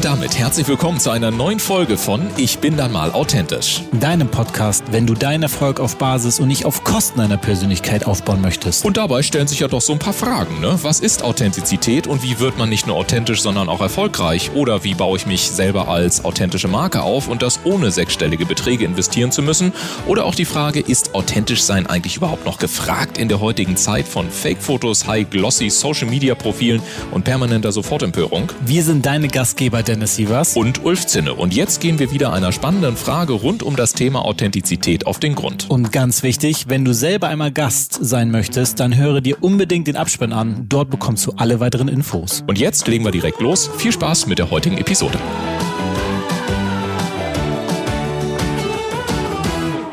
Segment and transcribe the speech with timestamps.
[0.00, 3.82] Und damit herzlich willkommen zu einer neuen Folge von Ich bin dann mal authentisch.
[3.92, 8.40] Deinem Podcast, wenn du deinen Erfolg auf Basis und nicht auf Kosten deiner Persönlichkeit aufbauen
[8.40, 8.86] möchtest.
[8.86, 10.78] Und dabei stellen sich ja doch so ein paar Fragen, ne?
[10.80, 14.52] Was ist Authentizität und wie wird man nicht nur authentisch, sondern auch erfolgreich?
[14.54, 18.86] Oder wie baue ich mich selber als authentische Marke auf und das ohne sechsstellige Beträge
[18.86, 19.70] investieren zu müssen?
[20.06, 24.08] Oder auch die Frage, ist authentisch sein eigentlich überhaupt noch gefragt in der heutigen Zeit
[24.08, 26.80] von Fake-Fotos, High-Glossy Social-Media-Profilen
[27.10, 28.50] und permanenter Sofortempörung?
[28.64, 31.34] Wir sind deine Gastgeber Dennis Sievers und Ulf Zinne.
[31.34, 35.34] Und jetzt gehen wir wieder einer spannenden Frage rund um das Thema Authentizität auf den
[35.34, 35.68] Grund.
[35.68, 39.96] Und ganz wichtig, wenn du selber einmal Gast sein möchtest, dann höre dir unbedingt den
[39.96, 40.66] Abspann an.
[40.68, 42.44] Dort bekommst du alle weiteren Infos.
[42.46, 43.68] Und jetzt legen wir direkt los.
[43.78, 45.18] Viel Spaß mit der heutigen Episode.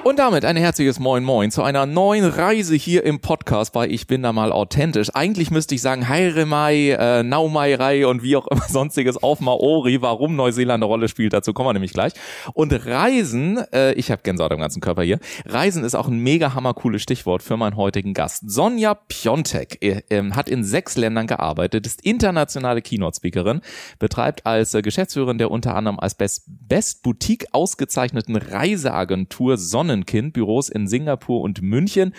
[0.07, 4.07] Und damit ein herzliches Moin Moin zu einer neuen Reise hier im Podcast bei Ich
[4.07, 5.09] bin da mal authentisch.
[5.13, 10.37] Eigentlich müsste ich sagen Heiremai, äh, Naumairei und wie auch immer sonstiges auf Maori, warum
[10.37, 12.13] Neuseeland eine Rolle spielt, dazu kommen wir nämlich gleich.
[12.53, 16.53] Und Reisen, äh, ich habe Gänsehaut am ganzen Körper hier, Reisen ist auch ein mega
[16.53, 18.49] hammer cooles Stichwort für meinen heutigen Gast.
[18.49, 23.59] Sonja Piontek äh, äh, hat in sechs Ländern gearbeitet, ist internationale Keynote-Speakerin,
[23.99, 30.33] betreibt als äh, Geschäftsführerin der unter anderem als Best, Best Boutique ausgezeichneten Reiseagentur Sonnen Sonnenkind,
[30.33, 32.13] Büros in Singapur und München.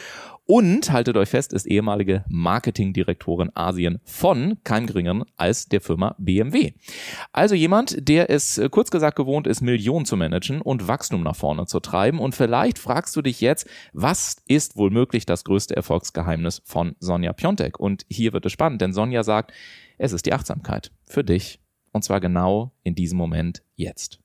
[0.47, 6.73] Und, haltet euch fest, ist ehemalige Marketingdirektorin Asien von keinem geringeren als der Firma BMW.
[7.33, 11.37] Also jemand, der es äh, kurz gesagt gewohnt ist, Millionen zu managen und Wachstum nach
[11.37, 12.19] vorne zu treiben.
[12.19, 17.34] Und vielleicht fragst du dich jetzt, was ist wohl möglich das größte Erfolgsgeheimnis von Sonja
[17.34, 17.79] Piontek?
[17.79, 19.53] Und hier wird es spannend, denn Sonja sagt,
[19.99, 21.61] es ist die Achtsamkeit für dich.
[21.93, 24.19] Und zwar genau in diesem Moment jetzt.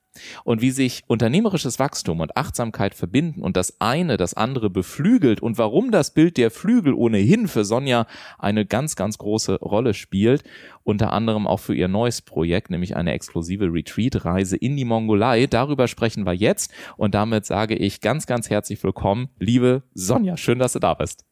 [0.43, 5.57] Und wie sich unternehmerisches Wachstum und Achtsamkeit verbinden und das eine das andere beflügelt und
[5.57, 8.05] warum das Bild der Flügel ohnehin für Sonja
[8.37, 10.43] eine ganz, ganz große Rolle spielt,
[10.83, 15.47] unter anderem auch für ihr neues Projekt, nämlich eine exklusive Retreat-Reise in die Mongolei.
[15.47, 20.37] Darüber sprechen wir jetzt und damit sage ich ganz, ganz herzlich willkommen, liebe Sonja.
[20.37, 21.25] Schön, dass du da bist.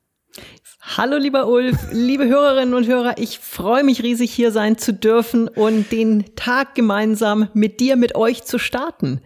[0.82, 5.48] Hallo lieber Ulf, liebe Hörerinnen und Hörer, ich freue mich riesig hier sein zu dürfen
[5.48, 9.22] und den Tag gemeinsam mit dir, mit euch zu starten.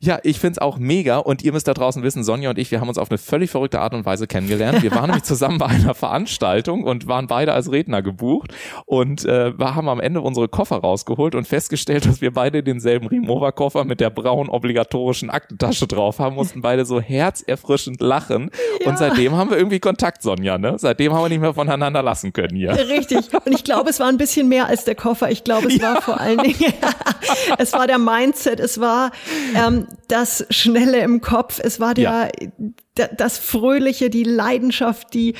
[0.00, 2.80] Ja, ich find's auch mega und ihr müsst da draußen wissen, Sonja und ich, wir
[2.80, 4.82] haben uns auf eine völlig verrückte Art und Weise kennengelernt.
[4.82, 8.52] Wir waren nämlich zusammen bei einer Veranstaltung und waren beide als Redner gebucht
[8.86, 13.06] und äh, wir haben am Ende unsere Koffer rausgeholt und festgestellt, dass wir beide denselben
[13.06, 18.50] Remover-Koffer mit der braunen obligatorischen Aktentasche drauf haben, mussten beide so herzerfrischend lachen
[18.80, 18.88] ja.
[18.88, 20.76] und seitdem haben wir irgendwie Kontakt, Sonja, ne?
[20.78, 22.72] Seitdem haben wir nicht mehr voneinander lassen können hier.
[22.72, 23.18] Richtig.
[23.44, 25.30] Und ich glaube, es war ein bisschen mehr als der Koffer.
[25.30, 25.94] Ich glaube, es ja.
[25.94, 26.72] war vor allen Dingen,
[27.58, 29.10] es war der Mindset, es war
[29.66, 32.30] ähm, das Schnelle im Kopf, es war der,
[32.96, 33.08] ja.
[33.16, 35.34] das Fröhliche, die Leidenschaft, die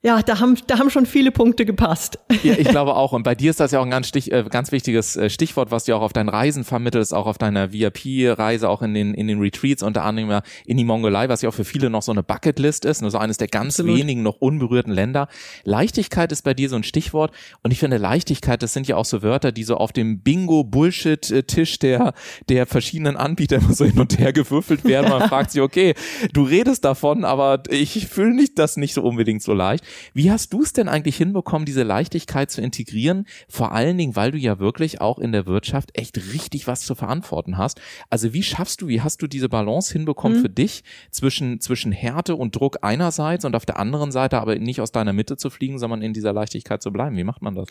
[0.00, 2.20] ja, da haben, da haben schon viele Punkte gepasst.
[2.44, 3.12] Ja, ich glaube auch.
[3.12, 5.72] Und bei dir ist das ja auch ein ganz, Stich, äh, ganz wichtiges äh, Stichwort,
[5.72, 9.26] was du auch auf deinen Reisen vermittelst, auch auf deiner VIP-Reise, auch in den, in
[9.26, 12.22] den Retreats, unter anderem in die Mongolei, was ja auch für viele noch so eine
[12.22, 13.98] Bucketlist ist, nur so eines der ganz Absolut.
[13.98, 15.26] wenigen noch unberührten Länder.
[15.64, 17.32] Leichtigkeit ist bei dir so ein Stichwort.
[17.64, 21.80] Und ich finde, Leichtigkeit, das sind ja auch so Wörter, die so auf dem Bingo-Bullshit-Tisch
[21.80, 22.14] der,
[22.48, 25.10] der verschiedenen Anbieter immer so hin und her gewürfelt werden.
[25.10, 25.94] Man fragt sich, okay,
[26.32, 29.87] du redest davon, aber ich fühle nicht das nicht so unbedingt so leicht.
[30.14, 33.26] Wie hast du es denn eigentlich hinbekommen, diese Leichtigkeit zu integrieren?
[33.48, 36.94] Vor allen Dingen, weil du ja wirklich auch in der Wirtschaft echt richtig was zu
[36.94, 37.80] verantworten hast.
[38.10, 40.42] Also wie schaffst du, wie hast du diese Balance hinbekommen mhm.
[40.42, 44.80] für dich zwischen, zwischen Härte und Druck einerseits und auf der anderen Seite aber nicht
[44.80, 47.16] aus deiner Mitte zu fliegen, sondern in dieser Leichtigkeit zu bleiben?
[47.16, 47.68] Wie macht man das?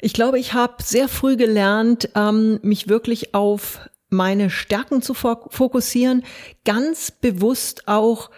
[0.00, 6.24] Ich glaube, ich habe sehr früh gelernt, ähm, mich wirklich auf meine Stärken zu fokussieren,
[6.64, 8.30] ganz bewusst auch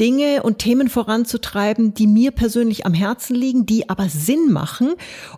[0.00, 4.94] Dinge und Themen voranzutreiben, die mir persönlich am Herzen liegen, die aber Sinn machen.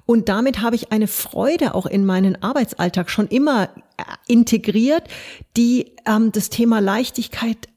[0.07, 3.65] Und damit habe ich eine Freude auch in meinen Arbeitsalltag schon immer
[3.97, 5.03] äh, integriert,
[5.57, 7.69] die ähm, das Thema Leichtigkeit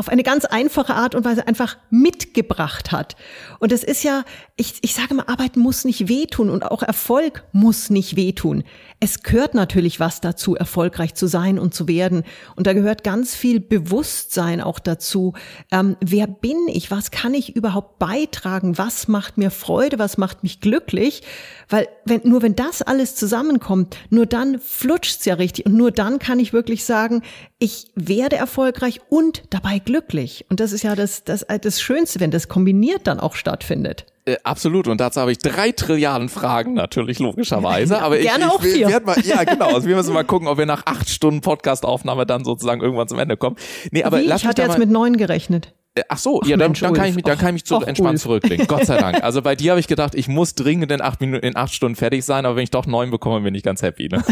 [0.00, 3.16] auf eine ganz einfache Art und Weise einfach mitgebracht hat.
[3.58, 4.24] Und es ist ja,
[4.56, 8.64] ich, ich sage mal, Arbeit muss nicht wehtun und auch Erfolg muss nicht wehtun.
[8.98, 12.24] Es gehört natürlich was dazu, erfolgreich zu sein und zu werden.
[12.56, 15.34] Und da gehört ganz viel Bewusstsein auch dazu.
[15.70, 16.90] Ähm, wer bin ich?
[16.90, 18.78] Was kann ich überhaupt beitragen?
[18.78, 19.98] Was macht mir Freude?
[19.98, 21.22] Was macht mich glücklich?
[21.70, 25.66] Weil wenn, nur wenn das alles zusammenkommt, nur dann flutscht's ja richtig.
[25.66, 27.22] Und nur dann kann ich wirklich sagen,
[27.58, 30.44] ich werde erfolgreich und dabei glücklich.
[30.50, 34.04] Und das ist ja das, das, das Schönste, wenn das kombiniert dann auch stattfindet.
[34.24, 34.88] Äh, absolut.
[34.88, 37.98] Und dazu habe ich drei Trilliarden Fragen, natürlich, logischerweise.
[38.02, 39.74] Aber Gerne ich, auch ich, will, mal, ja, genau.
[39.74, 43.18] Also wir müssen mal gucken, ob wir nach acht Stunden Podcastaufnahme dann sozusagen irgendwann zum
[43.18, 43.56] Ende kommen.
[43.92, 44.26] Nee, aber Wie?
[44.26, 45.72] lass ich hatte jetzt mal, mit neun gerechnet.
[45.94, 48.12] Äh, ach so, ja, dann, dann kann ich mich, dann kann ich mich zu, entspannt
[48.12, 48.22] Ulf.
[48.22, 48.66] zurücklegen.
[48.68, 49.24] Gott sei Dank.
[49.24, 51.96] Also bei dir habe ich gedacht, ich muss dringend in acht Minuten, in acht Stunden
[51.96, 54.08] fertig sein, aber wenn ich doch neun bekomme, bin ich ganz happy.
[54.08, 54.22] Ne?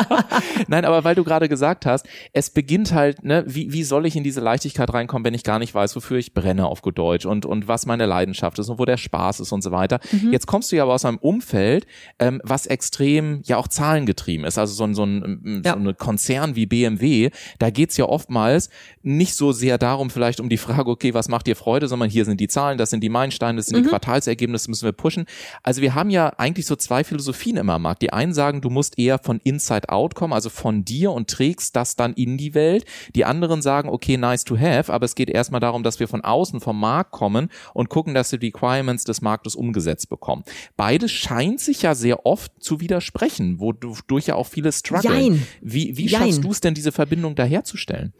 [0.68, 4.14] Nein, aber weil du gerade gesagt hast, es beginnt halt, ne, wie, wie soll ich
[4.14, 7.26] in diese Leichtigkeit reinkommen, wenn ich gar nicht weiß, wofür ich brenne auf gut Deutsch
[7.26, 9.98] und, und was meine Leidenschaft ist und wo der Spaß ist und so weiter.
[10.12, 10.32] Mhm.
[10.32, 11.84] Jetzt kommst du ja aber aus einem Umfeld,
[12.20, 14.56] ähm, was extrem ja auch zahlengetrieben ist.
[14.56, 15.72] Also so ein, so ein, ja.
[15.72, 18.70] so ein Konzern wie BMW, da geht's ja oftmals
[19.02, 22.24] nicht so sehr darum, vielleicht um die Frage, okay, was macht dir Freude, sondern hier
[22.24, 23.84] sind die Zahlen, das sind die Meilensteine, das sind mhm.
[23.84, 25.26] die Quartalsergebnisse, müssen wir pushen.
[25.62, 28.02] Also wir haben ja eigentlich so zwei Philosophien immer am Markt.
[28.02, 31.74] Die einen sagen, du musst eher von Inside Out kommen, also von dir und trägst
[31.74, 32.84] das dann in die Welt.
[33.14, 36.22] Die anderen sagen, okay, nice to have, aber es geht erstmal darum, dass wir von
[36.22, 40.44] außen vom Markt kommen und gucken, dass die Requirements des Marktes umgesetzt bekommen.
[40.76, 45.46] Beides scheint sich ja sehr oft zu widersprechen, wodurch ja auch viele strugglen.
[45.60, 48.12] Wie, wie schaffst du es denn, diese Verbindung da herzustellen?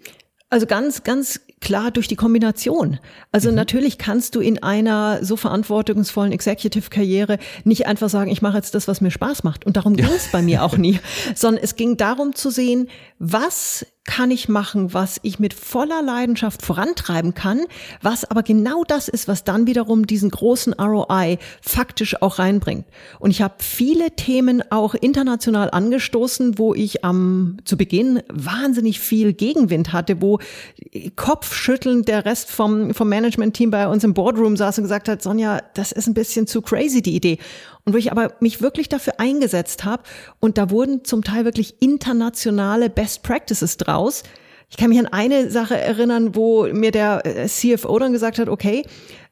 [0.52, 2.98] Also ganz, ganz klar durch die Kombination.
[3.30, 3.54] Also mhm.
[3.54, 8.86] natürlich kannst du in einer so verantwortungsvollen Executive-Karriere nicht einfach sagen, ich mache jetzt das,
[8.86, 9.64] was mir Spaß macht.
[9.64, 11.00] Und darum ging es bei mir auch nie,
[11.34, 16.62] sondern es ging darum zu sehen, was kann ich machen, was ich mit voller Leidenschaft
[16.62, 17.60] vorantreiben kann,
[18.00, 22.84] was aber genau das ist, was dann wiederum diesen großen ROI faktisch auch reinbringt.
[23.20, 29.32] Und ich habe viele Themen auch international angestoßen, wo ich am zu Beginn wahnsinnig viel
[29.34, 30.40] Gegenwind hatte, wo
[31.14, 35.60] kopfschüttelnd der Rest vom vom Management-Team bei uns im Boardroom saß und gesagt hat, Sonja,
[35.74, 37.38] das ist ein bisschen zu crazy die Idee.
[37.84, 40.04] Und wo ich aber mich wirklich dafür eingesetzt habe
[40.38, 44.22] und da wurden zum Teil wirklich internationale Best Practices draus.
[44.70, 48.48] Ich kann mich an eine Sache erinnern, wo mir der äh, CFO dann gesagt hat,
[48.48, 48.84] okay,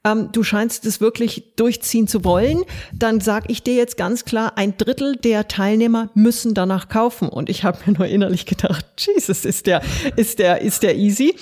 [0.05, 2.63] ähm, du scheinst es wirklich durchziehen zu wollen,
[2.93, 7.29] dann sag ich dir jetzt ganz klar, ein Drittel der Teilnehmer müssen danach kaufen.
[7.29, 9.83] Und ich habe mir nur innerlich gedacht, Jesus, ist der,
[10.17, 11.37] ist der, ist der easy.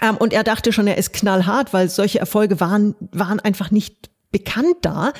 [0.00, 4.10] Ähm, und er dachte schon, er ist knallhart, weil solche Erfolge waren, waren einfach nicht
[4.30, 5.12] bekannt da.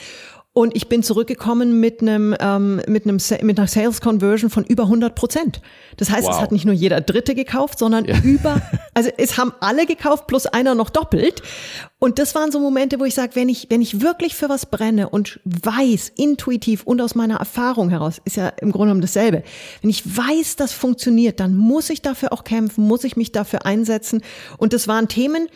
[0.54, 4.82] Und ich bin zurückgekommen mit einem ähm, mit einem mit einer Sales Conversion von über
[4.82, 5.62] 100 Prozent.
[5.96, 6.34] Das heißt, wow.
[6.34, 8.18] es hat nicht nur jeder Dritte gekauft, sondern ja.
[8.22, 8.60] über
[8.94, 11.42] also es haben alle gekauft plus einer noch doppelt.
[11.98, 14.66] Und das waren so Momente, wo ich sage, wenn ich wenn ich wirklich für was
[14.66, 19.44] brenne und weiß intuitiv und aus meiner Erfahrung heraus ist ja im Grunde genommen dasselbe.
[19.80, 23.64] Wenn ich weiß, das funktioniert, dann muss ich dafür auch kämpfen, muss ich mich dafür
[23.64, 24.20] einsetzen.
[24.58, 25.48] Und das waren Themen,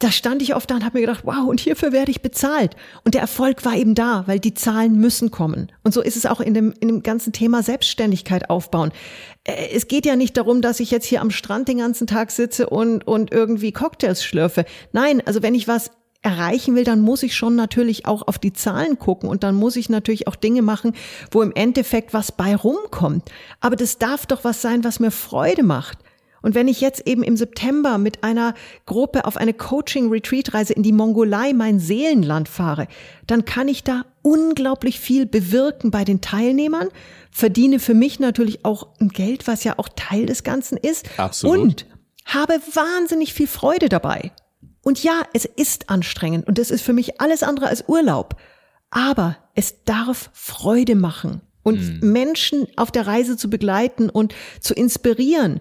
[0.00, 2.74] da stand ich oft da und habe mir gedacht, wow, und hierfür werde ich bezahlt.
[3.04, 5.70] Und der Erfolg war eben da, weil die Zahlen müssen kommen.
[5.84, 8.92] Und so ist es auch in dem, in dem ganzen Thema Selbstständigkeit aufbauen.
[9.44, 12.30] Äh, es geht ja nicht darum, dass ich jetzt hier am Strand den ganzen Tag
[12.30, 14.64] sitze und, und irgendwie Cocktails schlürfe.
[14.92, 15.90] Nein, also wenn ich was
[16.22, 19.76] erreichen will, dann muss ich schon natürlich auch auf die Zahlen gucken und dann muss
[19.76, 20.94] ich natürlich auch Dinge machen,
[21.30, 23.30] wo im Endeffekt was bei rumkommt.
[23.60, 25.98] Aber das darf doch was sein, was mir Freude macht.
[26.42, 28.54] Und wenn ich jetzt eben im September mit einer
[28.86, 32.88] Gruppe auf eine Coaching-Retreat-Reise in die Mongolei, mein Seelenland fahre,
[33.26, 36.88] dann kann ich da unglaublich viel bewirken bei den Teilnehmern,
[37.30, 41.08] verdiene für mich natürlich auch ein Geld, was ja auch Teil des Ganzen ist.
[41.18, 41.58] Absolut.
[41.58, 41.86] Und
[42.24, 44.32] habe wahnsinnig viel Freude dabei.
[44.82, 48.36] Und ja, es ist anstrengend und es ist für mich alles andere als Urlaub.
[48.90, 52.12] Aber es darf Freude machen und mhm.
[52.12, 55.60] Menschen auf der Reise zu begleiten und zu inspirieren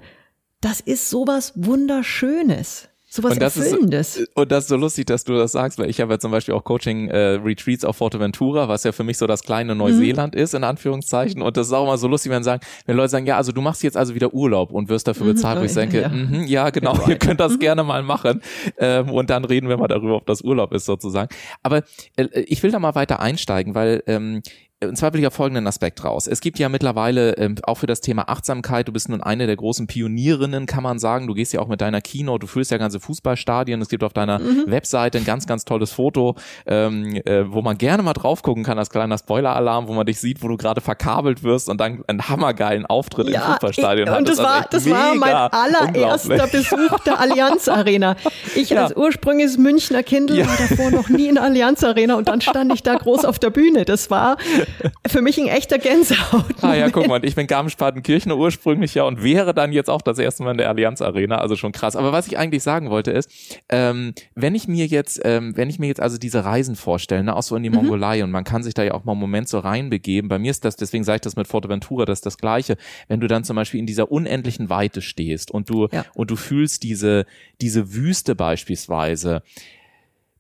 [0.62, 2.90] das ist sowas Wunderschönes.
[3.12, 4.18] Sowas und das Erfüllendes.
[4.18, 6.30] Ist, und das ist so lustig, dass du das sagst, weil ich habe ja zum
[6.30, 10.42] Beispiel auch Coaching-Retreats äh, auf Forteventura, was ja für mich so das kleine Neuseeland mhm.
[10.42, 11.42] ist, in Anführungszeichen.
[11.42, 13.62] Und das ist auch immer so lustig, wenn sagen, wenn Leute sagen, ja, also du
[13.62, 16.10] machst jetzt also wieder Urlaub und wirst dafür mhm, bezahlt, mhm, wo ich denke, ja,
[16.10, 17.60] mm ja genau, ja, ihr könnt das mhm.
[17.60, 18.42] gerne mal machen.
[18.78, 21.30] Ähm, und dann reden wir mal darüber, ob das Urlaub ist sozusagen.
[21.64, 21.82] Aber
[22.16, 24.44] äh, ich will da mal weiter einsteigen, weil ähm,
[24.82, 26.26] und zwar will ich auf folgenden Aspekt raus.
[26.26, 29.58] Es gibt ja mittlerweile ähm, auch für das Thema Achtsamkeit, du bist nun eine der
[29.58, 31.28] großen Pionierinnen, kann man sagen.
[31.28, 33.82] Du gehst ja auch mit deiner Keynote, du führst ja ganze Fußballstadien.
[33.82, 34.66] Es gibt auf deiner mhm.
[34.68, 38.80] Webseite ein ganz, ganz tolles Foto, ähm, äh, wo man gerne mal drauf gucken kann,
[38.80, 42.30] als kleiner Spoiler-Alarm, wo man dich sieht, wo du gerade verkabelt wirst und dann einen
[42.30, 47.20] hammergeilen Auftritt ja, im Fußballstadion ich, Und das war, das war mein allererster Besuch der
[47.20, 48.16] Allianz Arena.
[48.56, 48.86] Ich ja.
[48.86, 50.48] als ursprüngliches Münchner Kind ja.
[50.48, 53.40] war davor noch nie in der Allianz Arena und dann stand ich da groß auf
[53.40, 53.84] der Bühne.
[53.84, 54.38] Das war
[55.08, 56.56] für mich ein echter Gänsehaut.
[56.62, 60.20] Ah ja, guck mal, ich bin Garmisch-Partenkirchen ursprünglich ja und wäre dann jetzt auch das
[60.20, 61.96] erste Mal in der Allianz Arena, also schon krass.
[61.96, 63.30] Aber was ich eigentlich sagen wollte ist,
[63.70, 67.36] ähm, wenn ich mir jetzt, ähm, wenn ich mir jetzt also diese Reisen vorstelle, ne,
[67.36, 67.76] auch so in die mhm.
[67.76, 70.30] Mongolei und man kann sich da ja auch mal einen Moment so reinbegeben.
[70.30, 72.78] Bei mir ist das, deswegen sage ich das mit Forteventura, das ist das Gleiche.
[73.08, 76.06] Wenn du dann zum Beispiel in dieser unendlichen Weite stehst und du, ja.
[76.14, 77.26] und du fühlst diese,
[77.62, 79.44] diese Wüste beispielsweise,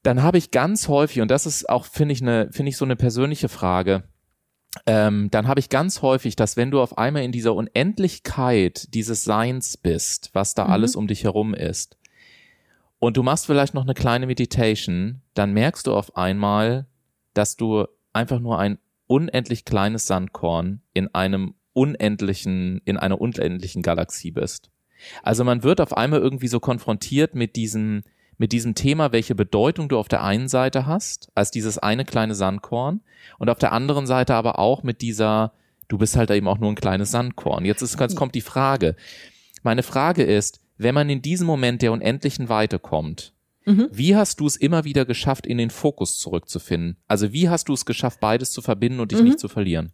[0.03, 2.86] dann habe ich ganz häufig, und das ist auch, finde ich, eine, finde ich so
[2.86, 4.03] eine persönliche Frage,
[4.85, 9.23] ähm, dann habe ich ganz häufig, dass wenn du auf einmal in dieser Unendlichkeit dieses
[9.23, 10.71] Seins bist, was da mhm.
[10.71, 11.97] alles um dich herum ist,
[12.99, 16.85] und du machst vielleicht noch eine kleine Meditation, dann merkst du auf einmal,
[17.33, 24.31] dass du einfach nur ein unendlich kleines Sandkorn in einem unendlichen, in einer unendlichen Galaxie
[24.31, 24.69] bist.
[25.23, 28.03] Also man wird auf einmal irgendwie so konfrontiert mit diesem,
[28.39, 32.34] mit diesem Thema, welche Bedeutung du auf der einen Seite hast, als dieses eine kleine
[32.34, 33.01] Sandkorn
[33.38, 35.51] und auf der anderen Seite aber auch mit dieser,
[35.89, 37.65] du bist halt eben auch nur ein kleines Sandkorn.
[37.65, 38.96] Jetzt, ist, jetzt kommt die Frage.
[39.62, 43.34] Meine Frage ist, wenn man in diesem Moment der unendlichen Weite kommt,
[43.66, 43.88] Mhm.
[43.92, 46.98] Wie hast du es immer wieder geschafft, in den Fokus zurückzufinden?
[47.08, 49.25] Also wie hast du es geschafft, beides zu verbinden und dich mhm.
[49.25, 49.92] nicht zu verlieren?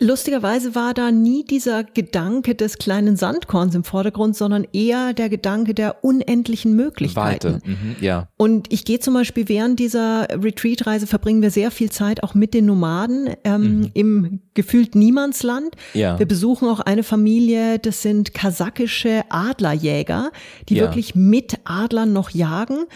[0.00, 5.74] Lustigerweise war da nie dieser Gedanke des kleinen Sandkorns im Vordergrund, sondern eher der Gedanke
[5.74, 7.54] der unendlichen Möglichkeiten.
[7.54, 7.60] Weite.
[7.64, 8.28] Mhm, ja.
[8.36, 12.54] Und ich gehe zum Beispiel während dieser Retreat-Reise verbringen wir sehr viel Zeit auch mit
[12.54, 13.90] den Nomaden ähm, mhm.
[13.94, 15.76] im gefühlt Niemandsland.
[15.94, 16.18] Ja.
[16.18, 20.32] Wir besuchen auch eine Familie, das sind kasachische Adlerjäger,
[20.68, 20.82] die ja.
[20.82, 22.86] wirklich mit Adlern noch jagen.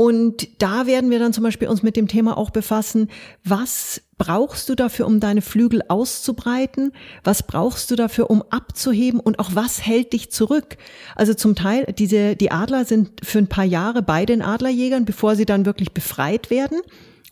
[0.00, 3.10] Und da werden wir dann zum Beispiel uns mit dem Thema auch befassen,
[3.44, 6.92] was brauchst du dafür, um deine Flügel auszubreiten?
[7.22, 9.20] Was brauchst du dafür, um abzuheben?
[9.20, 10.78] Und auch was hält dich zurück?
[11.16, 15.36] Also zum Teil, diese, die Adler sind für ein paar Jahre bei den Adlerjägern, bevor
[15.36, 16.80] sie dann wirklich befreit werden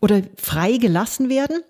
[0.03, 1.63] oder frei gelassen werden.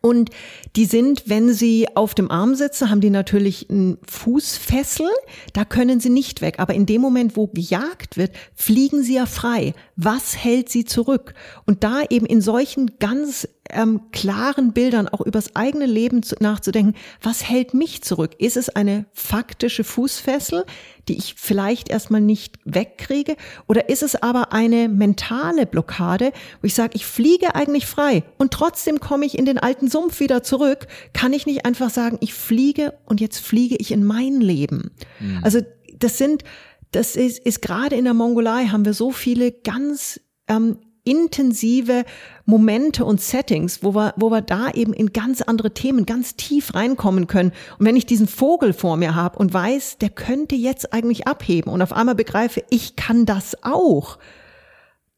[0.00, 0.30] Und
[0.76, 5.08] die sind, wenn sie auf dem Arm sitzen, haben die natürlich einen Fußfessel,
[5.52, 6.58] da können sie nicht weg.
[6.58, 9.74] Aber in dem Moment, wo gejagt wird, fliegen sie ja frei.
[9.96, 11.34] Was hält sie zurück?
[11.66, 16.94] Und da eben in solchen ganz ähm, klaren Bildern auch übers eigene Leben zu, nachzudenken,
[17.22, 18.32] was hält mich zurück?
[18.38, 20.64] Ist es eine faktische Fußfessel,
[21.08, 23.36] die ich vielleicht erstmal nicht wegkriege?
[23.66, 28.52] Oder ist es aber eine mentale Blockade, wo ich sage, ich fliege eigentlich frei und
[28.52, 30.86] trotzdem komme ich in den alten Sumpf wieder zurück?
[31.12, 34.90] Kann ich nicht einfach sagen, ich fliege und jetzt fliege ich in mein Leben?
[35.20, 35.40] Mhm.
[35.42, 35.60] Also
[35.98, 36.44] das sind,
[36.92, 42.04] das ist, ist gerade in der Mongolei haben wir so viele ganz ähm, intensive
[42.44, 46.74] Momente und Settings, wo wir, wo wir da eben in ganz andere Themen ganz tief
[46.74, 47.52] reinkommen können.
[47.78, 51.72] Und wenn ich diesen Vogel vor mir habe und weiß, der könnte jetzt eigentlich abheben
[51.72, 54.18] und auf einmal begreife, ich kann das auch,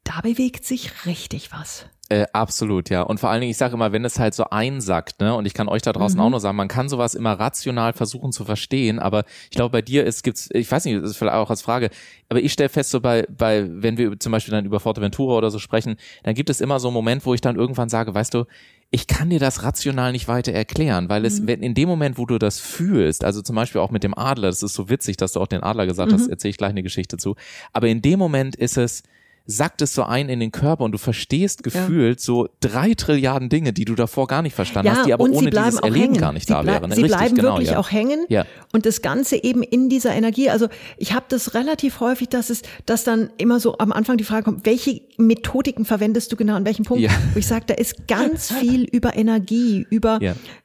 [0.03, 1.85] da bewegt sich richtig was.
[2.11, 3.03] Äh, absolut, ja.
[3.03, 5.53] Und vor allen Dingen, ich sage immer, wenn es halt so einsackt, ne, und ich
[5.53, 6.25] kann euch da draußen mhm.
[6.25, 9.81] auch nur sagen, man kann sowas immer rational versuchen zu verstehen, aber ich glaube, bei
[9.81, 11.89] dir ist, gibt's, ich weiß nicht, das ist vielleicht auch als Frage,
[12.27, 15.51] aber ich stelle fest, so bei, bei, wenn wir zum Beispiel dann über Forteventura oder
[15.51, 18.33] so sprechen, dann gibt es immer so einen Moment, wo ich dann irgendwann sage, weißt
[18.33, 18.43] du,
[18.89, 21.47] ich kann dir das rational nicht weiter erklären, weil es, mhm.
[21.47, 24.49] wenn in dem Moment, wo du das fühlst, also zum Beispiel auch mit dem Adler,
[24.49, 26.15] das ist so witzig, dass du auch den Adler gesagt mhm.
[26.15, 27.37] hast, erzähle ich gleich eine Geschichte zu,
[27.71, 29.03] aber in dem Moment ist es,
[29.45, 32.23] sackt es so ein in den Körper und du verstehst gefühlt ja.
[32.23, 35.49] so drei Trilliarden Dinge, die du davor gar nicht verstanden ja, hast, die aber ohne
[35.49, 36.17] dieses Erleben hängen.
[36.17, 36.91] gar nicht sie da wären.
[36.91, 37.79] Sie Richtig, bleiben genau, wirklich ja.
[37.79, 38.25] auch hängen
[38.71, 40.49] und das Ganze eben in dieser Energie.
[40.49, 40.67] Also
[40.97, 44.43] ich habe das relativ häufig, dass es, dass dann immer so am Anfang die Frage
[44.43, 47.09] kommt, welche Methodiken verwendest du genau an welchem Punkt?
[47.33, 50.19] Wo ich sage, da ist ganz viel über Energie, über,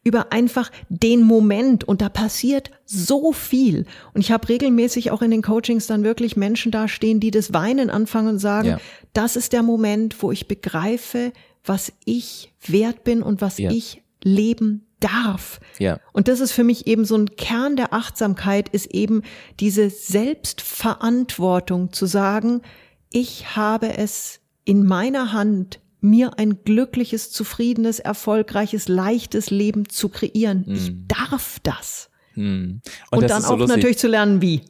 [0.05, 3.85] über einfach den Moment und da passiert so viel.
[4.15, 7.91] Und ich habe regelmäßig auch in den Coachings dann wirklich Menschen dastehen, die das Weinen
[7.91, 8.81] anfangen und sagen, ja.
[9.13, 11.33] das ist der Moment, wo ich begreife,
[11.65, 13.71] was ich wert bin und was ja.
[13.71, 15.61] ich leben darf.
[15.79, 16.01] Ja.
[16.13, 19.23] Und das ist für mich eben so ein Kern der Achtsamkeit, ist eben
[19.61, 22.63] diese Selbstverantwortung zu sagen,
[23.11, 30.65] ich habe es in meiner Hand, mir ein glückliches, zufriedenes, erfolgreiches, leichtes Leben zu kreieren.
[30.67, 30.75] Mhm.
[30.75, 32.11] Ich darf das.
[32.35, 32.81] Hm.
[33.11, 33.77] Und, und dann auch lustig.
[33.77, 34.63] natürlich zu lernen, wie.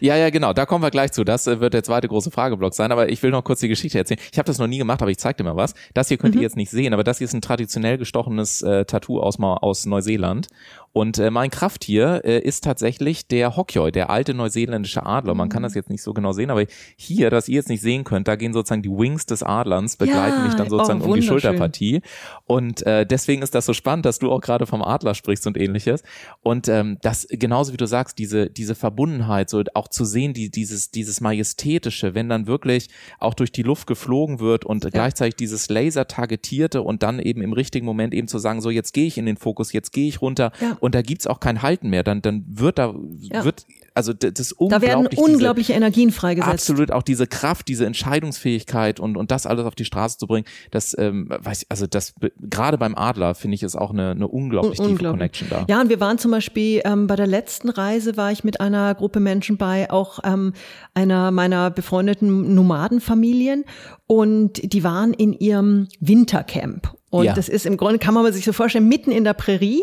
[0.00, 0.52] Ja, ja, genau.
[0.52, 1.24] Da kommen wir gleich zu.
[1.24, 2.92] Das äh, wird der zweite große Frageblock sein.
[2.92, 4.20] Aber ich will noch kurz die Geschichte erzählen.
[4.32, 5.74] Ich habe das noch nie gemacht, aber ich zeig dir mal was.
[5.94, 6.40] Das hier könnt mhm.
[6.40, 9.86] ihr jetzt nicht sehen, aber das hier ist ein traditionell gestochenes äh, Tattoo aus, aus
[9.86, 10.48] Neuseeland.
[10.92, 15.34] Und äh, mein Krafttier äh, ist tatsächlich der Hockey, der alte neuseeländische Adler.
[15.34, 16.64] Man kann das jetzt nicht so genau sehen, aber
[16.96, 20.38] hier, dass ihr jetzt nicht sehen könnt, da gehen sozusagen die Wings des Adlers, begleiten
[20.38, 22.00] ja, mich dann sozusagen oh, um die Schulterpartie.
[22.46, 25.56] Und äh, deswegen ist das so spannend, dass du auch gerade vom Adler sprichst und
[25.56, 26.02] ähnliches.
[26.42, 30.50] Und ähm, das, genauso wie du sagst, diese, diese Verbundenheit, so auch zu sehen, die,
[30.50, 34.90] dieses, dieses Majestätische, wenn dann wirklich auch durch die Luft geflogen wird und ja.
[34.90, 39.06] gleichzeitig dieses Laser-Targetierte und dann eben im richtigen Moment eben zu sagen, so jetzt gehe
[39.06, 40.52] ich in den Fokus, jetzt gehe ich runter.
[40.60, 43.44] Ja und da gibt's auch kein Halten mehr, dann, dann wird da, ja.
[43.44, 44.90] wird, also das ist unglaublich.
[44.90, 46.52] Da werden unglaubliche diese, Energien freigesetzt.
[46.52, 50.46] Absolut, auch diese Kraft, diese Entscheidungsfähigkeit und, und das alles auf die Straße zu bringen,
[50.70, 54.28] das, ähm, weiß ich, also das, gerade beim Adler finde ich ist auch eine, eine
[54.28, 55.64] unglaublich tiefe Connection da.
[55.68, 58.94] Ja, und wir waren zum Beispiel ähm, bei der letzten Reise war ich mit einer
[58.94, 60.52] Gruppe Menschen bei, auch ähm,
[60.94, 63.64] einer meiner befreundeten Nomadenfamilien
[64.06, 67.32] und die waren in ihrem Wintercamp Und Ja.
[67.32, 69.82] das ist im Grunde, kann man sich so vorstellen, mitten in der Prärie.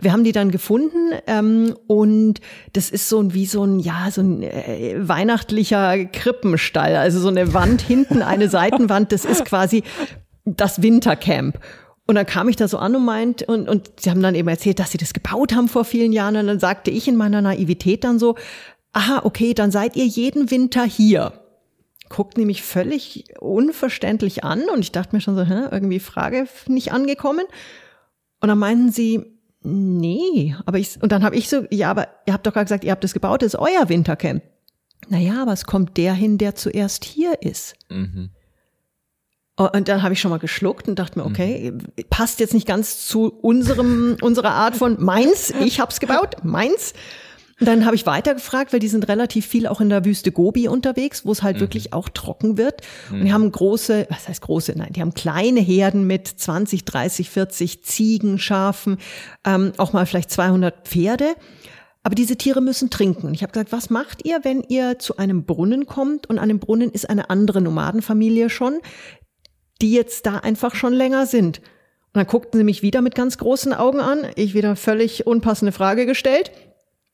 [0.00, 2.40] Wir haben die dann gefunden ähm, und
[2.72, 6.96] das ist so ein, wie so ein, ja, so ein äh, weihnachtlicher Krippenstall.
[6.96, 9.82] Also so eine Wand hinten, eine Seitenwand, das ist quasi
[10.44, 11.58] das Wintercamp.
[12.06, 14.48] Und dann kam ich da so an und meint, und, und sie haben dann eben
[14.48, 16.36] erzählt, dass sie das gebaut haben vor vielen Jahren.
[16.36, 18.34] Und dann sagte ich in meiner Naivität dann so,
[18.92, 21.32] aha, okay, dann seid ihr jeden Winter hier
[22.12, 26.92] guckt nämlich völlig unverständlich an und ich dachte mir schon so, hä, irgendwie Frage nicht
[26.92, 27.46] angekommen.
[28.40, 29.24] Und dann meinten sie,
[29.62, 32.84] nee, aber ich, und dann habe ich so, ja, aber ihr habt doch gerade gesagt,
[32.84, 34.42] ihr habt das gebaut, das ist euer Wintercamp.
[35.08, 37.74] Naja, aber es kommt der hin, der zuerst hier ist.
[37.88, 38.30] Mhm.
[39.56, 41.72] Und dann habe ich schon mal geschluckt und dachte mir, okay,
[42.10, 45.52] passt jetzt nicht ganz zu unserem unserer Art von meins.
[45.60, 46.94] Ich hab's gebaut, meins.
[47.62, 50.66] Und dann habe ich weitergefragt, weil die sind relativ viel auch in der Wüste Gobi
[50.66, 52.80] unterwegs, wo es halt wirklich auch trocken wird.
[53.12, 54.72] Und die haben große, was heißt große?
[54.74, 58.96] Nein, die haben kleine Herden mit 20, 30, 40 Ziegen, Schafen,
[59.44, 61.36] ähm, auch mal vielleicht 200 Pferde.
[62.02, 63.28] Aber diese Tiere müssen trinken.
[63.28, 66.48] Und ich habe gesagt, was macht ihr, wenn ihr zu einem Brunnen kommt und an
[66.48, 68.80] dem Brunnen ist eine andere Nomadenfamilie schon,
[69.80, 71.58] die jetzt da einfach schon länger sind?
[71.58, 74.26] Und dann guckten sie mich wieder mit ganz großen Augen an.
[74.34, 76.50] Ich wieder völlig unpassende Frage gestellt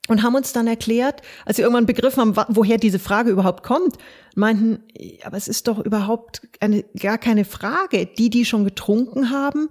[0.09, 3.95] und haben uns dann erklärt, als sie irgendwann begriffen haben, woher diese Frage überhaupt kommt,
[4.35, 4.83] meinten,
[5.23, 8.05] aber es ist doch überhaupt eine, gar keine Frage.
[8.05, 9.69] Die, die schon getrunken haben,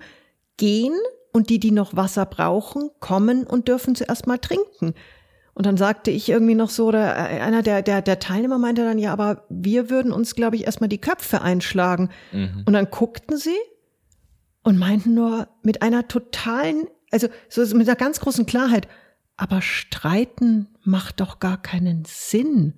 [0.57, 0.95] gehen
[1.33, 4.95] und die, die noch Wasser brauchen, kommen und dürfen zuerst mal trinken.
[5.55, 8.99] Und dann sagte ich irgendwie noch so, oder einer der, der, der Teilnehmer meinte dann,
[8.99, 12.11] ja, aber wir würden uns, glaube ich, erstmal die Köpfe einschlagen.
[12.65, 13.57] Und dann guckten sie
[14.63, 18.87] und meinten nur mit einer totalen, also so mit einer ganz großen Klarheit,
[19.39, 22.75] aber streiten macht doch gar keinen Sinn.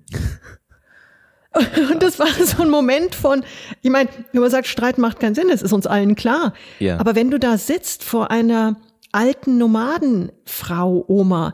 [1.53, 3.43] Und das war so ein Moment von,
[3.81, 6.53] ich meine, wenn man sagt, Streit macht keinen Sinn, das ist uns allen klar.
[6.79, 6.97] Ja.
[6.97, 8.79] Aber wenn du da sitzt vor einer
[9.11, 11.53] alten Nomadenfrau, Oma,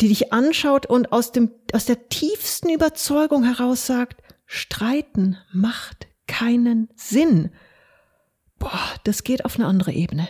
[0.00, 6.88] die dich anschaut und aus dem, aus der tiefsten Überzeugung heraus sagt, Streiten macht keinen
[6.96, 7.50] Sinn.
[8.58, 10.28] Boah, das geht auf eine andere Ebene.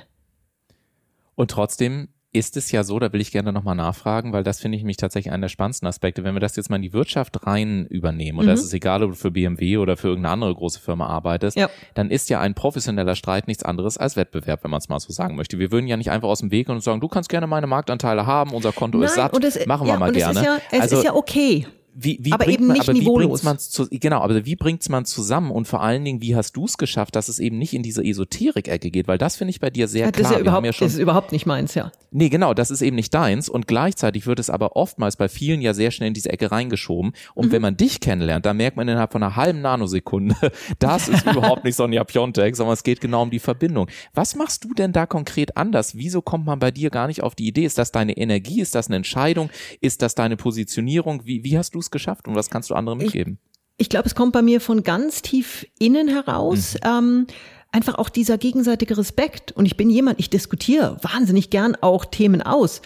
[1.36, 4.78] Und trotzdem ist es ja so, da will ich gerne nochmal nachfragen, weil das finde
[4.78, 6.24] ich mich tatsächlich einen der spannendsten Aspekte.
[6.24, 9.10] Wenn wir das jetzt mal in die Wirtschaft rein übernehmen, und das ist egal, ob
[9.10, 11.68] du für BMW oder für irgendeine andere große Firma arbeitest, Ja.
[11.94, 15.12] dann ist ja ein professioneller Streit nichts anderes als Wettbewerb, wenn man es mal so
[15.12, 15.58] sagen möchte.
[15.58, 17.66] Wir würden ja nicht einfach aus dem Weg gehen und sagen, du kannst gerne meine
[17.66, 20.32] Marktanteile haben, unser Konto ist satt, und es, machen wir ja, mal gerne.
[20.32, 21.66] Es ist ja, es also, ist ja okay.
[21.98, 23.42] Wie, wie aber bringt eben man, nicht aber wie niveaulos.
[23.42, 26.66] man's zu, genau, aber wie bringt's man zusammen und vor allen Dingen, wie hast du
[26.66, 29.70] es geschafft, dass es eben nicht in diese Esoterik-Ecke geht, weil das finde ich bei
[29.70, 30.32] dir sehr Ja, das klar.
[30.32, 31.90] ist ja überhaupt, ja schon das ist überhaupt nicht meins, ja.
[32.10, 35.60] Nee, genau, das ist eben nicht deins und gleichzeitig wird es aber oftmals bei vielen
[35.60, 37.52] ja sehr schnell in diese Ecke reingeschoben und Mhm.
[37.52, 40.34] wenn man dich kennenlernt, dann merkt man innerhalb von einer halben Nanosekunde,
[40.78, 43.88] das ist überhaupt nicht Sonja Piontek, sondern es geht genau um die Verbindung.
[44.14, 45.96] Was machst du denn da konkret anders?
[45.96, 47.64] Wieso kommt man bei dir gar nicht auf die Idee?
[47.64, 48.60] Ist das deine Energie?
[48.60, 49.50] Ist das eine Entscheidung?
[49.80, 51.22] Ist das deine Positionierung?
[51.24, 53.38] Wie, wie hast du es geschafft und was kannst du anderen mitgeben?
[53.78, 56.76] Ich glaube, es kommt bei mir von ganz tief innen heraus.
[56.82, 57.26] Ähm,
[57.72, 59.52] einfach auch dieser gegenseitige Respekt.
[59.52, 62.80] Und ich bin jemand, ich diskutiere wahnsinnig gern auch Themen aus.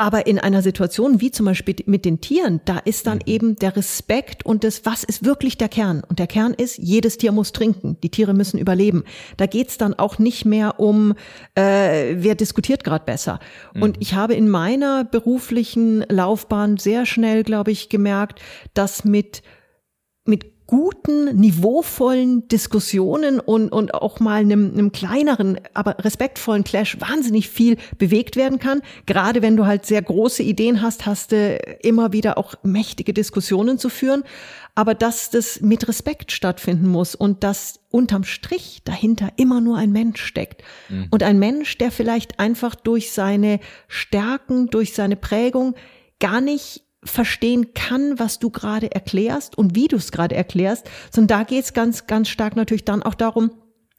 [0.00, 3.76] Aber in einer Situation wie zum Beispiel mit den Tieren, da ist dann eben der
[3.76, 6.02] Respekt und das, was ist wirklich der Kern?
[6.08, 9.04] Und der Kern ist, jedes Tier muss trinken, die Tiere müssen überleben.
[9.36, 11.12] Da geht's dann auch nicht mehr um,
[11.54, 13.40] äh, wer diskutiert gerade besser.
[13.74, 18.40] Und ich habe in meiner beruflichen Laufbahn sehr schnell, glaube ich, gemerkt,
[18.72, 19.42] dass mit
[20.24, 27.50] mit guten, niveauvollen Diskussionen und, und auch mal einem, einem kleineren, aber respektvollen Clash wahnsinnig
[27.50, 28.80] viel bewegt werden kann.
[29.04, 33.78] Gerade wenn du halt sehr große Ideen hast, hast du immer wieder auch mächtige Diskussionen
[33.78, 34.22] zu führen.
[34.76, 39.90] Aber dass das mit Respekt stattfinden muss und dass unterm Strich dahinter immer nur ein
[39.90, 40.62] Mensch steckt.
[41.10, 45.74] Und ein Mensch, der vielleicht einfach durch seine Stärken, durch seine Prägung
[46.20, 51.38] gar nicht verstehen kann, was du gerade erklärst und wie du es gerade erklärst, sondern
[51.38, 53.50] da geht es ganz, ganz stark natürlich dann auch darum,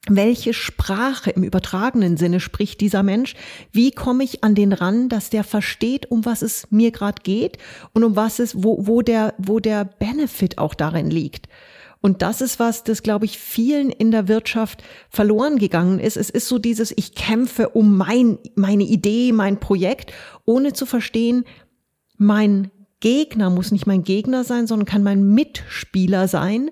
[0.08, 3.36] welche Sprache im übertragenen Sinne spricht dieser Mensch?
[3.72, 7.60] Wie komme ich an den ran, dass der versteht, um was es mir gerade geht
[7.94, 11.48] und um was es, wo, wo der, wo der Benefit auch darin liegt?
[12.02, 16.18] Und das ist was, das glaube ich vielen in der Wirtschaft verloren gegangen ist.
[16.18, 20.12] Es ist so dieses, ich kämpfe um mein, meine Idee, mein Projekt,
[20.46, 21.46] ohne zu verstehen,
[22.18, 26.72] mein Gegner muss nicht mein Gegner sein, sondern kann mein Mitspieler sein.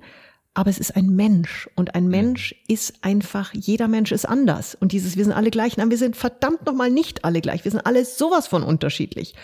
[0.53, 4.75] Aber es ist ein Mensch und ein Mensch ist einfach, jeder Mensch ist anders.
[4.75, 7.63] Und dieses, wir sind alle gleich, nein, wir sind verdammt nochmal nicht alle gleich.
[7.65, 9.35] Wir sind alle sowas von unterschiedlich.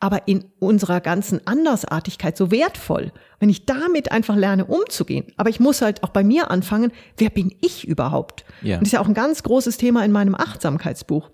[0.00, 5.26] aber in unserer ganzen Andersartigkeit so wertvoll, wenn ich damit einfach lerne umzugehen.
[5.36, 8.44] Aber ich muss halt auch bei mir anfangen, wer bin ich überhaupt?
[8.62, 8.76] Ja.
[8.76, 11.30] Und das ist ja auch ein ganz großes Thema in meinem Achtsamkeitsbuch.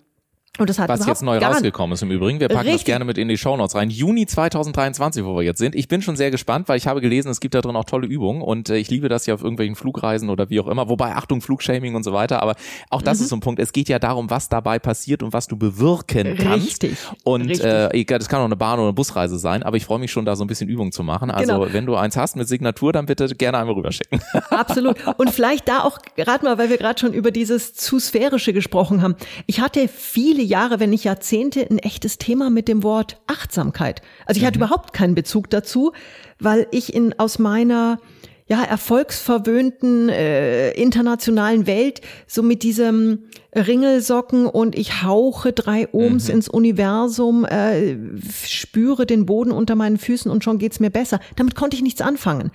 [0.57, 2.39] Und das hat Was jetzt neu rausgekommen ist im Übrigen.
[2.39, 2.81] Wir packen richtig.
[2.81, 3.89] das gerne mit in die Shownotes rein.
[3.89, 5.75] Juni 2023, wo wir jetzt sind.
[5.75, 8.07] Ich bin schon sehr gespannt, weil ich habe gelesen, es gibt da drin auch tolle
[8.07, 10.87] Übungen und äh, ich liebe das ja auf irgendwelchen Flugreisen oder wie auch immer.
[10.87, 12.41] Wobei, Achtung, Flugshaming und so weiter.
[12.41, 12.55] Aber
[12.89, 13.23] auch das mhm.
[13.23, 13.59] ist so ein Punkt.
[13.59, 16.65] Es geht ja darum, was dabei passiert und was du bewirken kannst.
[16.65, 16.97] Richtig.
[17.23, 17.65] Und richtig.
[17.65, 19.63] Äh, das kann auch eine Bahn- oder eine Busreise sein.
[19.63, 21.31] Aber ich freue mich schon, da so ein bisschen Übung zu machen.
[21.31, 21.73] Also genau.
[21.73, 24.21] wenn du eins hast mit Signatur, dann bitte gerne einmal rüberschicken.
[24.49, 24.95] Absolut.
[25.17, 29.01] Und vielleicht da auch gerade mal, weil wir gerade schon über dieses zu sphärische gesprochen
[29.01, 29.15] haben.
[29.47, 34.01] Ich hatte viele Jahre, wenn nicht Jahrzehnte, ein echtes Thema mit dem Wort Achtsamkeit.
[34.25, 34.47] Also ich mhm.
[34.47, 35.91] hatte überhaupt keinen Bezug dazu,
[36.39, 37.99] weil ich in aus meiner
[38.47, 43.23] ja erfolgsverwöhnten äh, internationalen Welt so mit diesem
[43.55, 46.35] Ringelsocken und ich hauche drei Ohms mhm.
[46.35, 47.97] ins Universum, äh,
[48.45, 51.19] spüre den Boden unter meinen Füßen und schon geht's mir besser.
[51.35, 52.51] Damit konnte ich nichts anfangen.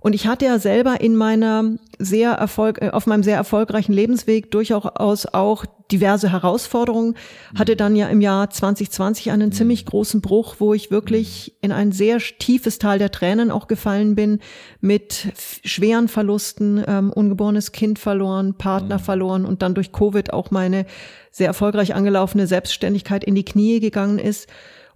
[0.00, 4.50] Und ich hatte ja selber in meiner sehr Erfolg, äh, auf meinem sehr erfolgreichen Lebensweg
[4.50, 7.14] durchaus auch diverse Herausforderungen,
[7.56, 11.92] hatte dann ja im Jahr 2020 einen ziemlich großen Bruch, wo ich wirklich in ein
[11.92, 14.40] sehr tiefes Tal der Tränen auch gefallen bin,
[14.80, 15.32] mit
[15.64, 20.86] schweren Verlusten, ähm, ungeborenes Kind verloren, Partner verloren und dann durch Covid auch meine
[21.30, 24.48] sehr erfolgreich angelaufene Selbstständigkeit in die Knie gegangen ist.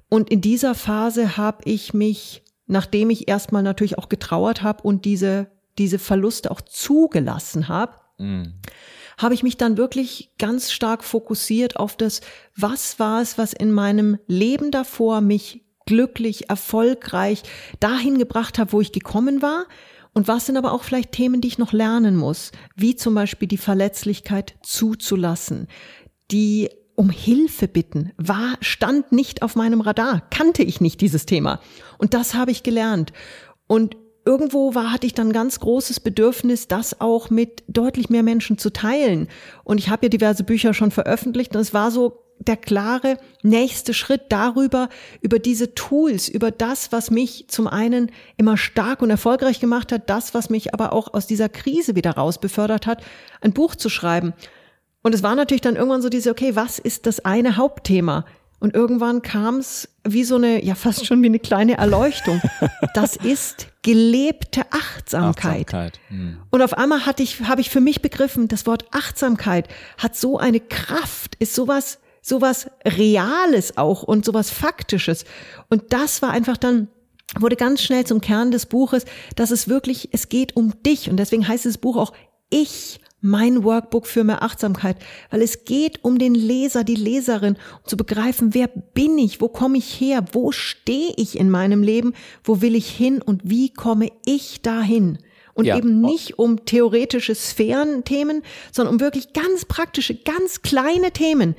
[0.08, 5.04] Und in dieser Phase habe ich mich nachdem ich erstmal natürlich auch getrauert habe und
[5.04, 8.54] diese, diese Verluste auch zugelassen habe, mhm.
[9.18, 12.20] habe ich mich dann wirklich ganz stark fokussiert auf das,
[12.56, 17.42] was war es, was in meinem Leben davor mich glücklich, erfolgreich
[17.80, 19.66] dahin gebracht hat, wo ich gekommen war.
[20.14, 23.48] Und was sind aber auch vielleicht Themen, die ich noch lernen muss, wie zum Beispiel
[23.48, 25.68] die Verletzlichkeit zuzulassen,
[26.30, 31.60] die um Hilfe bitten war, stand nicht auf meinem Radar, kannte ich nicht dieses Thema.
[31.96, 33.12] Und das habe ich gelernt.
[33.66, 38.58] Und irgendwo war, hatte ich dann ganz großes Bedürfnis, das auch mit deutlich mehr Menschen
[38.58, 39.28] zu teilen.
[39.64, 43.94] Und ich habe ja diverse Bücher schon veröffentlicht und es war so der klare nächste
[43.94, 44.88] Schritt darüber,
[45.20, 50.10] über diese Tools, über das, was mich zum einen immer stark und erfolgreich gemacht hat,
[50.10, 53.02] das, was mich aber auch aus dieser Krise wieder raus befördert hat,
[53.40, 54.34] ein Buch zu schreiben.
[55.02, 58.24] Und es war natürlich dann irgendwann so diese, okay, was ist das eine Hauptthema?
[58.62, 62.40] Und irgendwann kam es wie so eine, ja fast schon wie eine kleine Erleuchtung.
[62.94, 65.66] Das ist gelebte Achtsamkeit.
[65.66, 66.00] Achtsamkeit.
[66.08, 66.36] Hm.
[66.50, 69.66] Und auf einmal hatte ich, habe ich für mich begriffen, das Wort Achtsamkeit
[69.98, 75.24] hat so eine Kraft, ist sowas, sowas Reales auch und sowas Faktisches.
[75.70, 76.88] Und das war einfach dann
[77.40, 81.10] wurde ganz schnell zum Kern des Buches, dass es wirklich, es geht um dich.
[81.10, 82.12] Und deswegen heißt das Buch auch
[82.50, 84.96] Ich mein Workbook für mehr Achtsamkeit,
[85.30, 89.48] weil es geht um den Leser, die Leserin, um zu begreifen, wer bin ich, wo
[89.48, 92.12] komme ich her, wo stehe ich in meinem Leben,
[92.44, 95.18] wo will ich hin und wie komme ich dahin.
[95.54, 95.76] Und ja.
[95.76, 101.54] eben nicht um theoretische Sphärenthemen, sondern um wirklich ganz praktische, ganz kleine Themen,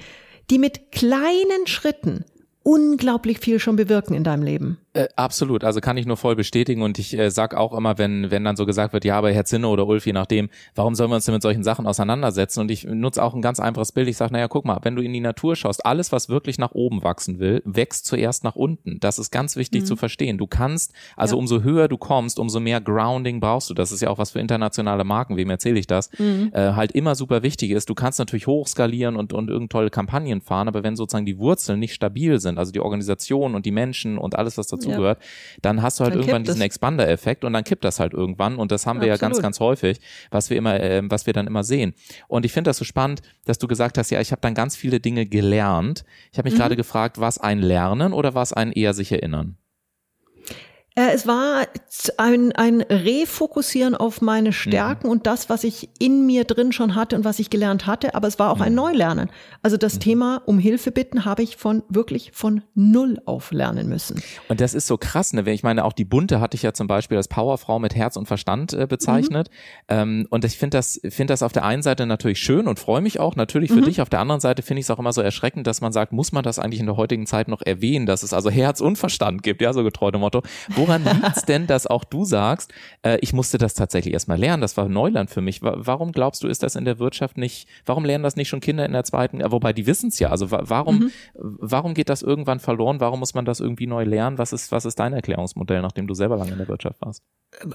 [0.49, 2.25] die mit kleinen Schritten
[2.63, 4.79] unglaublich viel schon bewirken in deinem Leben.
[4.95, 8.29] Äh, absolut, also kann ich nur voll bestätigen und ich äh, sag auch immer, wenn
[8.29, 11.09] wenn dann so gesagt wird, ja, aber Herr Zinne oder Ulf, je nachdem, warum sollen
[11.09, 12.59] wir uns denn mit solchen Sachen auseinandersetzen?
[12.59, 14.07] Und ich nutze auch ein ganz einfaches Bild.
[14.07, 16.73] Ich sage, naja, guck mal, wenn du in die Natur schaust, alles, was wirklich nach
[16.73, 18.99] oben wachsen will, wächst zuerst nach unten.
[18.99, 19.85] Das ist ganz wichtig mhm.
[19.87, 20.37] zu verstehen.
[20.37, 21.39] Du kannst, also ja.
[21.39, 23.73] umso höher du kommst, umso mehr Grounding brauchst du.
[23.73, 26.51] Das ist ja auch was für internationale Marken, wem erzähle ich das, mhm.
[26.53, 27.89] äh, halt immer super wichtig ist.
[27.89, 31.79] Du kannst natürlich hochskalieren und, und irgend tolle Kampagnen fahren, aber wenn sozusagen die Wurzeln
[31.79, 35.27] nicht stabil sind, also die Organisation und die Menschen und alles, was dazugehört, ja
[35.61, 38.71] dann hast du halt dann irgendwann diesen Expander-Effekt und dann kippt das halt irgendwann und
[38.71, 39.21] das haben wir Absolut.
[39.21, 41.93] ja ganz, ganz häufig, was wir immer, äh, was wir dann immer sehen.
[42.27, 44.75] Und ich finde das so spannend, dass du gesagt hast, ja, ich habe dann ganz
[44.75, 46.03] viele Dinge gelernt.
[46.31, 46.61] Ich habe mich mhm.
[46.61, 49.57] gerade gefragt, was ein Lernen oder was ein eher sich erinnern?
[50.95, 51.67] Äh, es war
[52.17, 55.11] ein, ein Refokussieren auf meine Stärken mhm.
[55.11, 58.27] und das, was ich in mir drin schon hatte und was ich gelernt hatte, aber
[58.27, 58.63] es war auch mhm.
[58.63, 59.29] ein Neulernen.
[59.63, 59.99] Also das mhm.
[59.99, 64.21] Thema um Hilfe bitten habe ich von wirklich von null auf lernen müssen.
[64.49, 65.43] Und das ist so krass, ne?
[65.51, 68.27] Ich meine, auch die Bunte hatte ich ja zum Beispiel als Powerfrau mit Herz und
[68.27, 69.49] Verstand äh, bezeichnet.
[69.89, 69.95] Mhm.
[69.95, 73.01] Ähm, und ich finde das, finde das auf der einen Seite natürlich schön und freue
[73.01, 73.85] mich auch natürlich für mhm.
[73.85, 74.01] dich.
[74.01, 76.31] Auf der anderen Seite finde ich es auch immer so erschreckend, dass man sagt, muss
[76.31, 79.43] man das eigentlich in der heutigen Zeit noch erwähnen, dass es also Herz und Verstand
[79.43, 80.43] gibt, ja, so getreu dem Motto.
[80.75, 84.61] Wo Woran liegt's denn, dass auch du sagst, äh, ich musste das tatsächlich erstmal lernen,
[84.61, 85.61] das war Neuland für mich.
[85.61, 88.85] Warum glaubst du, ist das in der Wirtschaft nicht, warum lernen das nicht schon Kinder
[88.85, 91.11] in der zweiten, wobei die wissen es ja, also warum, mhm.
[91.33, 94.37] warum geht das irgendwann verloren, warum muss man das irgendwie neu lernen?
[94.37, 97.23] Was ist, was ist dein Erklärungsmodell, nachdem du selber lange in der Wirtschaft warst?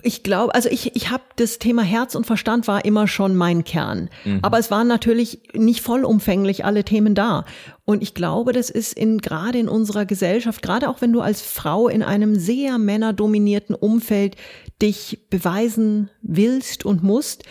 [0.03, 3.65] Ich glaube, also ich, ich habe das Thema Herz und Verstand war immer schon mein
[3.65, 4.11] Kern.
[4.25, 4.41] Mhm.
[4.43, 7.45] Aber es waren natürlich nicht vollumfänglich alle Themen da.
[7.85, 11.41] Und ich glaube, das ist in, gerade in unserer Gesellschaft, gerade auch wenn du als
[11.41, 14.37] Frau in einem sehr männerdominierten Umfeld
[14.83, 17.45] dich beweisen willst und musst,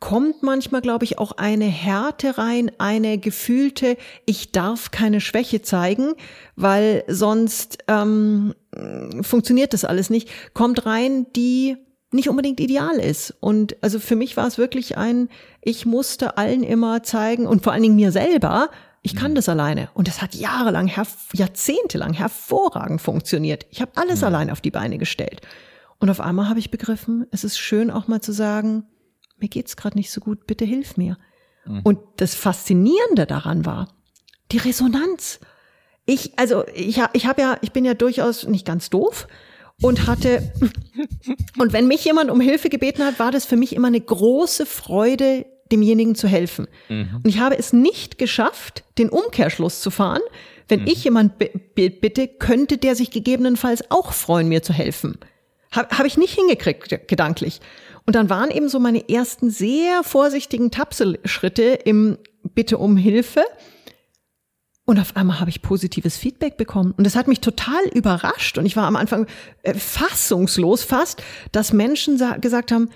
[0.00, 6.14] kommt manchmal, glaube ich, auch eine Härte rein, eine gefühlte, ich darf keine Schwäche zeigen,
[6.54, 8.54] weil sonst ähm,
[9.22, 11.76] funktioniert das alles nicht, kommt rein, die
[12.12, 13.34] nicht unbedingt ideal ist.
[13.40, 15.28] Und also für mich war es wirklich ein,
[15.62, 18.70] ich musste allen immer zeigen und vor allen Dingen mir selber,
[19.06, 19.88] ich kann das alleine.
[19.94, 20.90] Und das hat jahrelang,
[21.32, 23.64] jahrzehntelang hervorragend funktioniert.
[23.70, 24.26] Ich habe alles ja.
[24.26, 25.42] allein auf die Beine gestellt.
[26.00, 28.82] Und auf einmal habe ich begriffen, es ist schön auch mal zu sagen,
[29.38, 31.18] mir geht's gerade nicht so gut, bitte hilf mir.
[31.64, 31.82] Mhm.
[31.84, 33.94] Und das Faszinierende daran war,
[34.50, 35.38] die Resonanz.
[36.04, 39.28] Ich, also ich, ich habe ja, ich bin ja durchaus nicht ganz doof
[39.82, 40.52] und hatte
[41.58, 44.66] und wenn mich jemand um Hilfe gebeten hat, war das für mich immer eine große
[44.66, 46.68] Freude, demjenigen zu helfen.
[46.88, 47.20] Mhm.
[47.22, 50.22] Und ich habe es nicht geschafft, den Umkehrschluss zu fahren.
[50.68, 50.88] Wenn mhm.
[50.88, 51.34] ich jemand
[51.74, 55.18] bitte, könnte der sich gegebenenfalls auch freuen, mir zu helfen.
[55.72, 57.60] Habe hab ich nicht hingekriegt, gedanklich.
[58.06, 62.18] Und dann waren eben so meine ersten sehr vorsichtigen Tapselschritte im
[62.54, 63.42] Bitte um Hilfe.
[64.84, 66.94] Und auf einmal habe ich positives Feedback bekommen.
[66.96, 68.56] Und das hat mich total überrascht.
[68.56, 69.26] Und ich war am Anfang
[69.64, 72.90] äh, fassungslos fast, dass Menschen gesagt haben,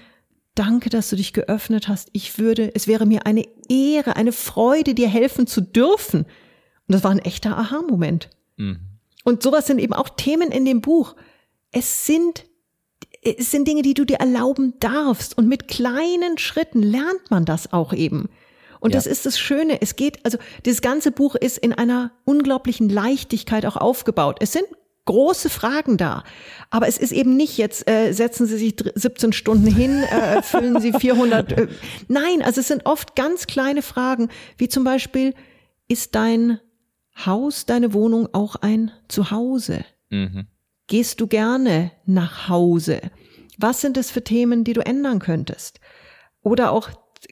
[0.54, 2.08] danke, dass du dich geöffnet hast.
[2.12, 6.22] Ich würde, es wäre mir eine Ehre, eine Freude, dir helfen zu dürfen.
[6.22, 8.30] Und das war ein echter Aha-Moment.
[8.56, 8.80] Mhm.
[9.24, 11.14] Und sowas sind eben auch Themen in dem Buch.
[11.72, 12.46] Es sind
[13.22, 15.36] es sind Dinge, die du dir erlauben darfst.
[15.36, 18.28] Und mit kleinen Schritten lernt man das auch eben.
[18.80, 18.98] Und ja.
[18.98, 19.82] das ist das Schöne.
[19.82, 24.38] Es geht, also das ganze Buch ist in einer unglaublichen Leichtigkeit auch aufgebaut.
[24.40, 24.64] Es sind
[25.10, 26.22] große Fragen da.
[26.70, 30.80] Aber es ist eben nicht jetzt, äh, setzen Sie sich 17 Stunden hin, äh, füllen
[30.80, 31.52] Sie 400.
[31.52, 31.66] Äh,
[32.06, 35.34] nein, also es sind oft ganz kleine Fragen, wie zum Beispiel,
[35.88, 36.60] ist dein
[37.26, 39.84] Haus, deine Wohnung auch ein Zuhause?
[40.10, 40.46] Mhm.
[40.86, 43.00] Gehst du gerne nach Hause?
[43.58, 45.80] Was sind es für Themen, die du ändern könntest?
[46.42, 46.88] Oder auch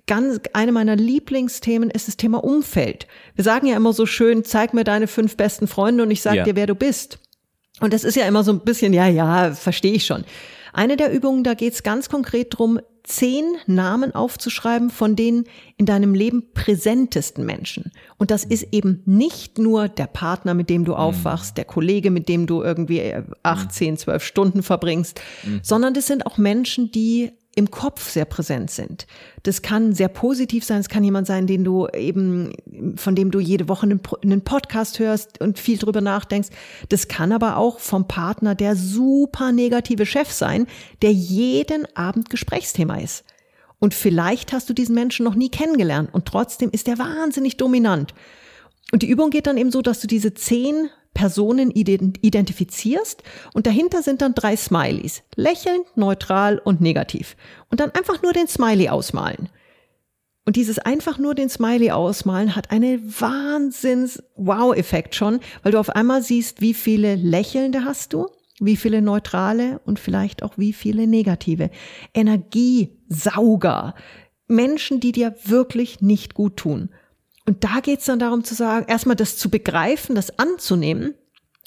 [0.07, 3.07] ganz, eine meiner Lieblingsthemen ist das Thema Umfeld.
[3.37, 6.35] Wir sagen ja immer so schön, zeig mir deine fünf besten Freunde und ich sag
[6.35, 6.45] ja.
[6.45, 7.21] dir, wer du bist.
[7.81, 10.25] Und das ist ja immer so ein bisschen, ja, ja, verstehe ich schon.
[10.73, 15.45] Eine der Übungen, da geht es ganz konkret drum, zehn Namen aufzuschreiben von den
[15.79, 17.91] in deinem Leben präsentesten Menschen.
[18.19, 20.99] Und das ist eben nicht nur der Partner, mit dem du mhm.
[20.99, 25.61] aufwachst, der Kollege, mit dem du irgendwie acht, zehn, zwölf Stunden verbringst, mhm.
[25.63, 29.09] sondern das sind auch Menschen, die im Kopf sehr präsent sind.
[29.43, 30.79] Das kann sehr positiv sein.
[30.79, 32.53] Es kann jemand sein, den du eben,
[32.95, 33.89] von dem du jede Woche
[34.23, 36.51] einen, Podcast hörst und viel drüber nachdenkst.
[36.89, 40.69] Das kann aber auch vom Partner der super negative Chef sein,
[41.03, 43.25] der jeden Abend Gesprächsthema ist.
[43.81, 48.15] Und vielleicht hast du diesen Menschen noch nie kennengelernt und trotzdem ist er wahnsinnig dominant.
[48.93, 53.23] Und die Übung geht dann eben so, dass du diese zehn Personen identifizierst
[53.53, 55.23] und dahinter sind dann drei Smileys.
[55.35, 57.37] Lächelnd, neutral und negativ.
[57.71, 59.49] Und dann einfach nur den Smiley ausmalen.
[60.45, 66.23] Und dieses einfach nur den Smiley ausmalen hat einen Wahnsinns-Wow-Effekt schon, weil du auf einmal
[66.23, 68.29] siehst, wie viele Lächelnde hast du,
[68.61, 71.71] wie viele neutrale und vielleicht auch wie viele negative.
[72.15, 73.95] Energiesauger.
[74.47, 76.89] Menschen, die dir wirklich nicht gut tun.
[77.49, 81.15] Und da geht es dann darum zu sagen, erstmal das zu begreifen, das anzunehmen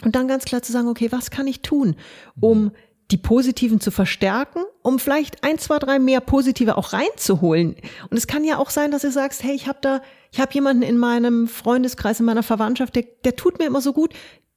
[0.04, 1.96] und dann ganz klar zu sagen, okay, was kann ich tun,
[2.40, 2.70] um
[3.10, 7.78] die positiven zu verstärken, um vielleicht ein, zwei, drei mehr positive auch reinzuholen.
[8.12, 10.54] Und es kann ja auch sein, dass du sagst, hey, ich habe da, ich habe
[10.54, 14.14] jemanden in meinem Freundeskreis, in meiner Verwandtschaft, der, der tut mir immer so gut,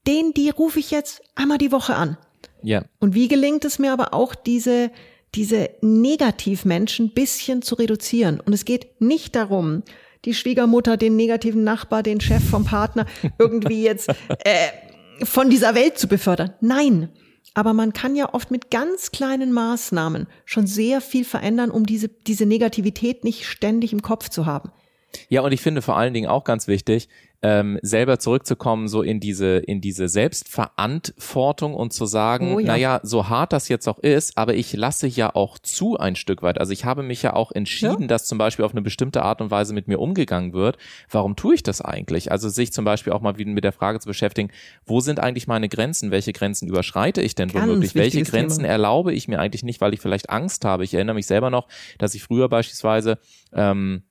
[0.06, 2.18] den, die rufe ich jetzt einmal die Woche an.
[2.62, 2.84] Ja.
[3.00, 4.90] Und wie gelingt es mir aber auch, diese,
[5.34, 8.40] diese Negativmenschen bisschen zu reduzieren?
[8.40, 9.84] Und es geht nicht darum,
[10.24, 13.06] die Schwiegermutter, den negativen Nachbar, den Chef vom Partner
[13.38, 14.68] irgendwie jetzt äh,
[15.24, 16.52] von dieser Welt zu befördern.
[16.60, 17.10] Nein.
[17.56, 22.08] Aber man kann ja oft mit ganz kleinen Maßnahmen schon sehr viel verändern, um diese,
[22.08, 24.72] diese Negativität nicht ständig im Kopf zu haben.
[25.28, 27.08] Ja, und ich finde vor allen Dingen auch ganz wichtig,
[27.44, 32.68] ähm, selber zurückzukommen, so in diese, in diese Selbstverantwortung und zu sagen, oh ja.
[32.68, 36.42] naja, so hart das jetzt auch ist, aber ich lasse ja auch zu ein Stück
[36.42, 36.58] weit.
[36.58, 38.06] Also ich habe mich ja auch entschieden, ja.
[38.06, 40.78] dass zum Beispiel auf eine bestimmte Art und Weise mit mir umgegangen wird.
[41.10, 42.32] Warum tue ich das eigentlich?
[42.32, 44.50] Also sich zum Beispiel auch mal wieder mit der Frage zu beschäftigen,
[44.86, 46.10] wo sind eigentlich meine Grenzen?
[46.10, 47.94] Welche Grenzen überschreite ich denn womöglich?
[47.94, 48.72] Welche Grenzen Thema.
[48.72, 50.82] erlaube ich mir eigentlich nicht, weil ich vielleicht Angst habe?
[50.82, 53.18] Ich erinnere mich selber noch, dass ich früher beispielsweise
[53.52, 54.04] ähm,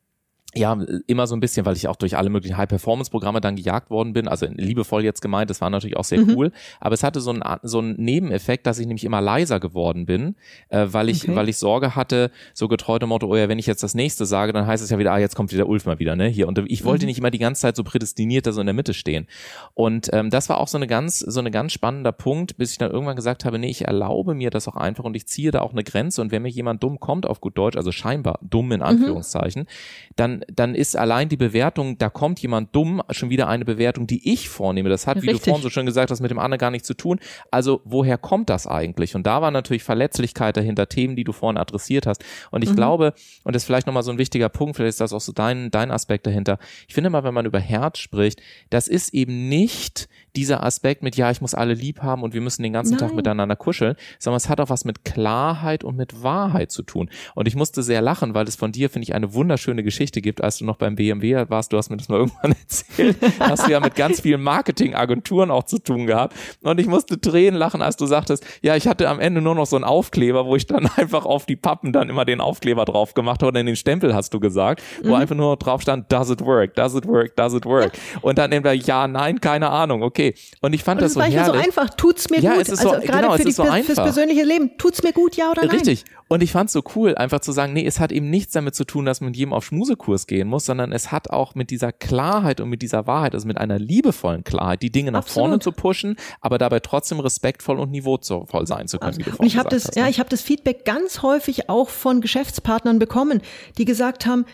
[0.56, 4.13] ja, immer so ein bisschen, weil ich auch durch alle möglichen High-Performance-Programme dann gejagt worden
[4.13, 4.28] bin.
[4.28, 6.36] Also liebevoll jetzt gemeint, das war natürlich auch sehr mhm.
[6.36, 6.52] cool.
[6.80, 10.36] Aber es hatte so einen, so einen Nebeneffekt, dass ich nämlich immer leiser geworden bin,
[10.70, 11.36] äh, weil ich, okay.
[11.36, 14.26] weil ich Sorge hatte, so getreu dem Motto, oh ja, wenn ich jetzt das nächste
[14.26, 16.48] sage, dann heißt es ja wieder, ah, jetzt kommt wieder Ulf mal wieder, ne, hier.
[16.48, 17.08] Und ich wollte mhm.
[17.08, 19.28] nicht immer die ganze Zeit so prädestiniert da so in der Mitte stehen.
[19.74, 22.78] Und ähm, das war auch so eine ganz, so eine ganz spannender Punkt, bis ich
[22.78, 25.62] dann irgendwann gesagt habe, nee, ich erlaube mir das auch einfach und ich ziehe da
[25.62, 26.22] auch eine Grenze.
[26.22, 28.86] Und wenn mir jemand dumm kommt, auf gut Deutsch, also scheinbar dumm in mhm.
[28.86, 30.13] Anführungszeichen, mhm.
[30.16, 34.32] dann dann ist allein die Bewertung, da kommt jemand dumm, schon wieder eine Bewertung, die
[34.32, 34.90] ich vornehme.
[34.90, 35.44] Das hat, wie Richtig.
[35.44, 37.20] du vorhin so schön gesagt hast, mit dem anderen gar nichts zu tun.
[37.52, 39.16] Also woher kommt das eigentlich?
[39.16, 42.24] Und da war natürlich Verletzlichkeit dahinter, Themen, die du vorhin adressiert hast.
[42.52, 42.76] Und ich mhm.
[42.76, 45.32] glaube, und das ist vielleicht nochmal so ein wichtiger Punkt, vielleicht ist das auch so
[45.32, 46.60] dein, dein Aspekt dahinter.
[46.88, 51.16] Ich finde mal, wenn man über Herz spricht, das ist eben nicht dieser Aspekt mit,
[51.16, 53.00] ja, ich muss alle lieb haben und wir müssen den ganzen Nein.
[53.00, 57.10] Tag miteinander kuscheln, sondern es hat auch was mit Klarheit und mit Wahrheit zu tun.
[57.36, 60.33] Und ich musste sehr lachen, weil es von dir, finde ich, eine wunderschöne Geschichte gibt,
[60.41, 63.72] als du noch beim BMW warst, du hast mir das mal irgendwann erzählt, hast du
[63.72, 66.36] ja mit ganz vielen Marketingagenturen auch zu tun gehabt.
[66.62, 69.65] Und ich musste Tränen lachen, als du sagtest, ja, ich hatte am Ende nur noch
[69.65, 73.13] so einen Aufkleber, wo ich dann einfach auf die Pappen dann immer den Aufkleber drauf
[73.13, 75.15] gemacht habe, oder in den Stempel hast du gesagt, wo mhm.
[75.15, 77.93] einfach nur drauf stand, does it work, does it work, does it work.
[78.22, 80.34] Und dann entweder ja, nein, keine Ahnung, okay.
[80.62, 81.62] Und ich fand und das, das so herrlich.
[81.62, 82.62] so einfach, tut's mir ja, gut.
[82.62, 85.36] Es ist so, also gerade genau, für, die, so fürs persönliche Leben, tut's mir gut,
[85.36, 85.72] ja oder nein?
[85.76, 86.06] Richtig.
[86.28, 88.86] Und ich fand's so cool, einfach zu sagen, nee, es hat eben nichts damit zu
[88.86, 91.92] tun, dass man mit jedem auf Schmusekurs gehen muss, sondern es hat auch mit dieser
[91.92, 95.48] Klarheit und mit dieser Wahrheit, also mit einer liebevollen Klarheit, die Dinge nach Absolut.
[95.48, 99.70] vorne zu pushen, aber dabei trotzdem respektvoll und niveauvoll sein zu können, Und ich habe
[99.70, 100.10] das, hast, ja, ne?
[100.10, 103.42] ich habe das Feedback ganz häufig auch von Geschäftspartnern bekommen,
[103.78, 104.46] die gesagt haben,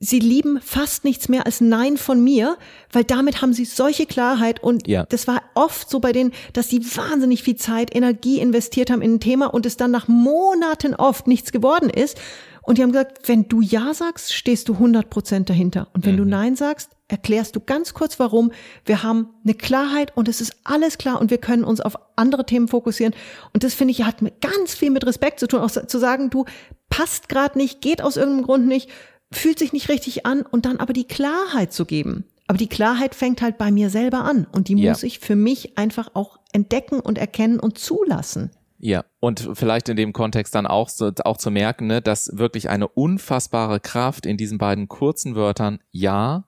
[0.00, 2.56] sie lieben fast nichts mehr als Nein von mir,
[2.90, 5.04] weil damit haben sie solche Klarheit und ja.
[5.04, 9.14] das war oft so bei denen, dass sie wahnsinnig viel Zeit, Energie investiert haben in
[9.14, 12.18] ein Thema und es dann nach Monaten oft nichts geworden ist.
[12.62, 15.88] Und die haben gesagt, wenn du Ja sagst, stehst du 100 Prozent dahinter.
[15.92, 16.18] Und wenn mhm.
[16.18, 18.52] du Nein sagst, erklärst du ganz kurz warum.
[18.84, 22.46] Wir haben eine Klarheit und es ist alles klar und wir können uns auf andere
[22.46, 23.14] Themen fokussieren.
[23.52, 26.44] Und das finde ich hat ganz viel mit Respekt zu tun, auch zu sagen, du
[26.88, 28.90] passt gerade nicht, geht aus irgendeinem Grund nicht
[29.32, 32.24] fühlt sich nicht richtig an und dann aber die Klarheit zu geben.
[32.46, 34.90] Aber die Klarheit fängt halt bei mir selber an und die ja.
[34.90, 38.50] muss ich für mich einfach auch entdecken und erkennen und zulassen.
[38.82, 42.70] Ja, und vielleicht in dem Kontext dann auch, so, auch zu merken, ne, dass wirklich
[42.70, 46.44] eine unfassbare Kraft in diesen beiden kurzen Wörtern Ja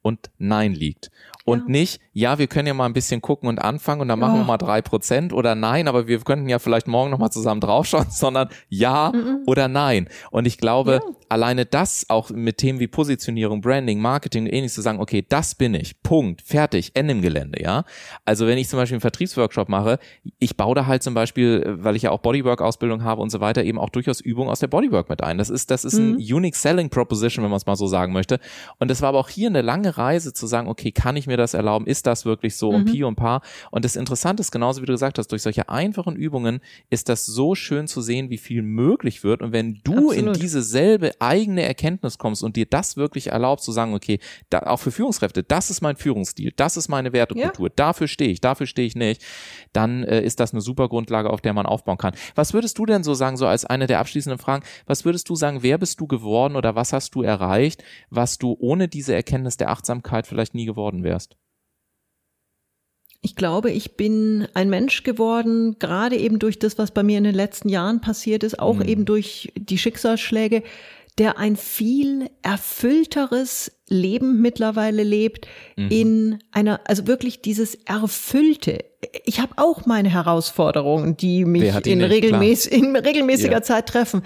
[0.00, 1.10] und Nein liegt
[1.44, 1.64] und ja.
[1.68, 4.44] nicht, ja, wir können ja mal ein bisschen gucken und anfangen und dann machen wir
[4.44, 8.48] mal drei Prozent oder nein, aber wir könnten ja vielleicht morgen nochmal zusammen draufschauen, sondern
[8.68, 9.42] ja mhm.
[9.46, 10.08] oder nein.
[10.30, 11.14] Und ich glaube, ja.
[11.28, 15.74] alleine das auch mit Themen wie Positionierung, Branding, Marketing ähnlich zu sagen, okay, das bin
[15.74, 17.84] ich, Punkt, fertig, Ende im Gelände, ja.
[18.24, 19.98] Also wenn ich zum Beispiel einen Vertriebsworkshop mache,
[20.38, 23.64] ich baue da halt zum Beispiel, weil ich ja auch Bodywork-Ausbildung habe und so weiter,
[23.64, 25.36] eben auch durchaus Übungen aus der Bodywork mit ein.
[25.36, 26.14] Das ist, das ist mhm.
[26.14, 28.40] ein Unique Selling Proposition, wenn man es mal so sagen möchte.
[28.78, 31.33] Und es war aber auch hier eine lange Reise zu sagen, okay, kann ich mir
[31.36, 31.86] das erlauben?
[31.86, 32.70] Ist das wirklich so?
[32.70, 32.76] Mhm.
[32.76, 33.40] Und Pi und Pa.
[33.70, 37.26] Und das Interessante ist, genauso wie du gesagt hast, durch solche einfachen Übungen ist das
[37.26, 39.42] so schön zu sehen, wie viel möglich wird.
[39.42, 40.36] Und wenn du Absolut.
[40.36, 44.18] in diese selbe eigene Erkenntnis kommst und dir das wirklich erlaubst, zu sagen, okay,
[44.50, 47.72] da, auch für Führungskräfte, das ist mein Führungsstil, das ist meine Wertekultur, ja.
[47.76, 49.22] dafür stehe ich, dafür stehe ich nicht,
[49.72, 52.14] dann äh, ist das eine super Grundlage, auf der man aufbauen kann.
[52.34, 55.34] Was würdest du denn so sagen, so als eine der abschließenden Fragen, was würdest du
[55.34, 59.56] sagen, wer bist du geworden oder was hast du erreicht, was du ohne diese Erkenntnis
[59.56, 61.23] der Achtsamkeit vielleicht nie geworden wärst?
[63.24, 67.24] Ich glaube, ich bin ein Mensch geworden, gerade eben durch das, was bei mir in
[67.24, 68.82] den letzten Jahren passiert ist, auch mhm.
[68.82, 70.62] eben durch die Schicksalsschläge,
[71.16, 75.88] der ein viel erfüllteres Leben mittlerweile lebt, mhm.
[75.88, 78.84] in einer, also wirklich dieses Erfüllte.
[79.24, 83.62] Ich habe auch meine Herausforderungen, die mich in, regelmäß, in, regelmäßiger ja.
[83.62, 84.20] Zeit treffen.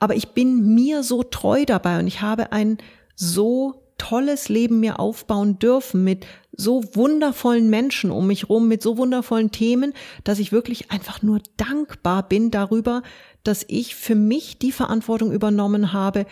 [0.00, 2.78] Aber ich bin mir so treu dabei und ich habe ein
[3.14, 8.96] so tolles Leben mir aufbauen dürfen mit so wundervollen Menschen um mich rum, mit so
[8.96, 9.92] wundervollen Themen,
[10.24, 13.02] dass ich wirklich einfach nur dankbar bin darüber,
[13.44, 16.24] dass ich für mich die Verantwortung übernommen habe,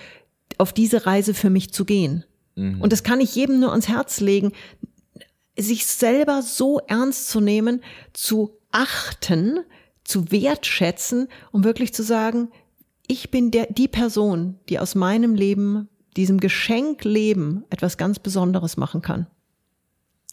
[0.57, 2.25] auf diese Reise für mich zu gehen.
[2.57, 2.81] Mhm.
[2.81, 4.53] Und das kann ich jedem nur ans Herz legen,
[5.59, 7.83] sich selber so ernst zu nehmen,
[8.15, 9.61] zu achten,
[10.05, 12.49] zu wertschätzen, um wirklich zu sagen,
[13.07, 18.77] ich bin der, die Person, die aus meinem Leben diesem Geschenk Leben etwas ganz Besonderes
[18.77, 19.29] machen kann.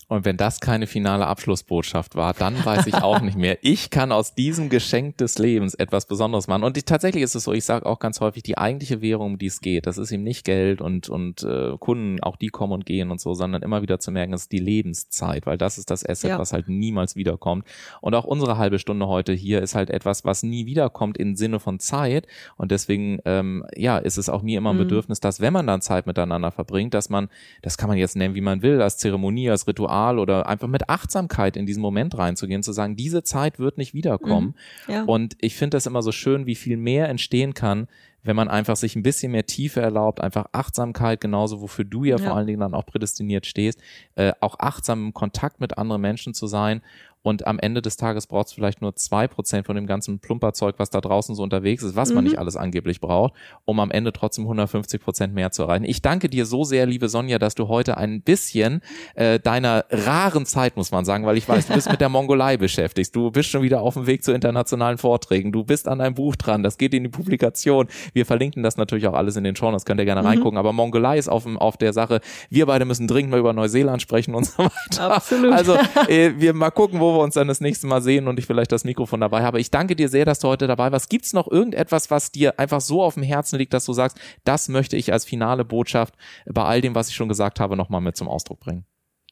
[0.07, 3.57] Und wenn das keine finale Abschlussbotschaft war, dann weiß ich auch nicht mehr.
[3.61, 6.63] Ich kann aus diesem Geschenk des Lebens etwas Besonderes machen.
[6.63, 9.37] Und die, tatsächlich ist es so, ich sage auch ganz häufig, die eigentliche Währung, um
[9.39, 12.73] die es geht, das ist eben nicht Geld und, und äh, Kunden, auch die kommen
[12.73, 15.79] und gehen und so, sondern immer wieder zu merken, es ist die Lebenszeit, weil das
[15.79, 16.39] ist das Asset, ja.
[16.39, 17.65] was halt niemals wiederkommt.
[18.01, 21.59] Und auch unsere halbe Stunde heute hier ist halt etwas, was nie wiederkommt im Sinne
[21.59, 22.27] von Zeit.
[22.57, 24.81] Und deswegen, ähm, ja, ist es auch mir immer ein mhm.
[24.81, 27.29] Bedürfnis, dass wenn man dann Zeit miteinander verbringt, dass man,
[27.63, 30.67] das kann man jetzt nennen, wie man will, als Zeremonie, als Ritual, Ritual oder einfach
[30.67, 34.55] mit Achtsamkeit in diesen Moment reinzugehen, zu sagen, diese Zeit wird nicht wiederkommen.
[34.87, 35.03] Mhm, ja.
[35.03, 37.87] Und ich finde das immer so schön, wie viel mehr entstehen kann,
[38.25, 42.17] wenn man einfach sich ein bisschen mehr Tiefe erlaubt, einfach Achtsamkeit, genauso wofür du ja,
[42.17, 42.23] ja.
[42.23, 43.79] vor allen Dingen dann auch prädestiniert stehst,
[44.15, 46.81] äh, auch achtsam im Kontakt mit anderen Menschen zu sein
[47.25, 50.75] und am Ende des Tages braucht es vielleicht nur zwei Prozent von dem ganzen Plumperzeug,
[50.77, 52.15] was da draußen so unterwegs ist, was mhm.
[52.15, 53.33] man nicht alles angeblich braucht,
[53.65, 55.85] um am Ende trotzdem 150 Prozent mehr zu erreichen.
[55.85, 58.81] Ich danke dir so sehr, liebe Sonja, dass du heute ein bisschen
[59.15, 62.57] äh, deiner raren Zeit, muss man sagen, weil ich weiß, du bist mit der Mongolei
[62.57, 63.15] beschäftigt.
[63.15, 65.51] Du bist schon wieder auf dem Weg zu internationalen Vorträgen.
[65.51, 66.61] Du bist an deinem Buch dran.
[66.61, 67.87] Das geht in die Publikation.
[68.15, 69.69] Wir verlinken das natürlich auch alles in den Show.
[69.71, 70.27] Das könnt ihr gerne mhm.
[70.27, 70.57] reingucken.
[70.57, 72.21] Aber Mongolei ist auf, dem, auf der Sache.
[72.49, 75.13] Wir beide müssen dringend mal über Neuseeland sprechen und so weiter.
[75.13, 75.51] Absolut.
[75.51, 75.75] Also
[76.07, 78.71] äh, wir mal gucken, wo wir uns dann das nächste Mal sehen und ich vielleicht
[78.71, 79.59] das Mikrofon dabei habe.
[79.59, 81.09] Ich danke dir sehr, dass du heute dabei warst.
[81.09, 84.17] Gibt es noch irgendetwas, was dir einfach so auf dem Herzen liegt, dass du sagst,
[84.45, 87.99] das möchte ich als finale Botschaft bei all dem, was ich schon gesagt habe, nochmal
[87.99, 88.85] mit zum Ausdruck bringen?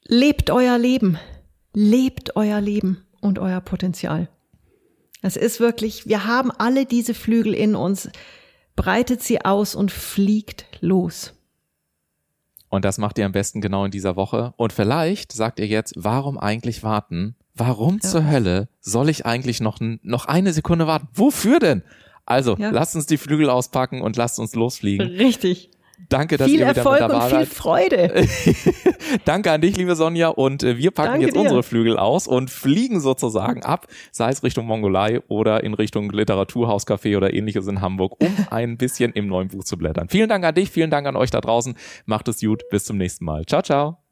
[0.05, 1.17] Lebt euer Leben.
[1.73, 4.27] Lebt euer Leben und euer Potenzial.
[5.21, 8.09] Es ist wirklich, wir haben alle diese Flügel in uns.
[8.75, 11.33] Breitet sie aus und fliegt los.
[12.69, 14.53] Und das macht ihr am besten genau in dieser Woche.
[14.57, 17.35] Und vielleicht sagt ihr jetzt, warum eigentlich warten?
[17.53, 18.09] Warum ja.
[18.09, 21.07] zur Hölle soll ich eigentlich noch, noch eine Sekunde warten?
[21.13, 21.83] Wofür denn?
[22.25, 22.71] Also, ja.
[22.71, 25.07] lasst uns die Flügel auspacken und lasst uns losfliegen.
[25.07, 25.69] Richtig.
[26.09, 28.27] Danke, dass viel ihr wieder Erfolg mit dabei und viel Freude.
[29.25, 30.29] Danke an dich, liebe Sonja.
[30.29, 31.41] Und äh, wir packen Danke jetzt dir.
[31.41, 37.17] unsere Flügel aus und fliegen sozusagen ab, sei es Richtung Mongolei oder in Richtung Literaturhauscafé
[37.17, 40.09] oder ähnliches in Hamburg, um ein bisschen im neuen Buch zu blättern.
[40.09, 41.75] Vielen Dank an dich, vielen Dank an euch da draußen.
[42.05, 42.63] Macht es gut.
[42.69, 43.45] Bis zum nächsten Mal.
[43.45, 44.02] Ciao, ciao.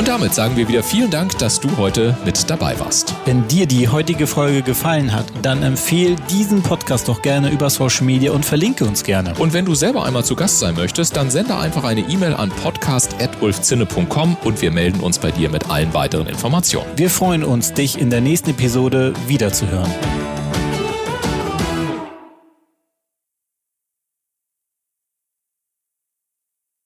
[0.00, 3.14] Und damit sagen wir wieder vielen Dank, dass du heute mit dabei warst.
[3.26, 8.06] Wenn dir die heutige Folge gefallen hat, dann empfehle diesen Podcast doch gerne über Social
[8.06, 9.34] Media und verlinke uns gerne.
[9.38, 12.48] Und wenn du selber einmal zu Gast sein möchtest, dann sende einfach eine E-Mail an
[12.48, 16.86] podcast.ulfzinne.com und wir melden uns bei dir mit allen weiteren Informationen.
[16.96, 19.90] Wir freuen uns, dich in der nächsten Episode wiederzuhören.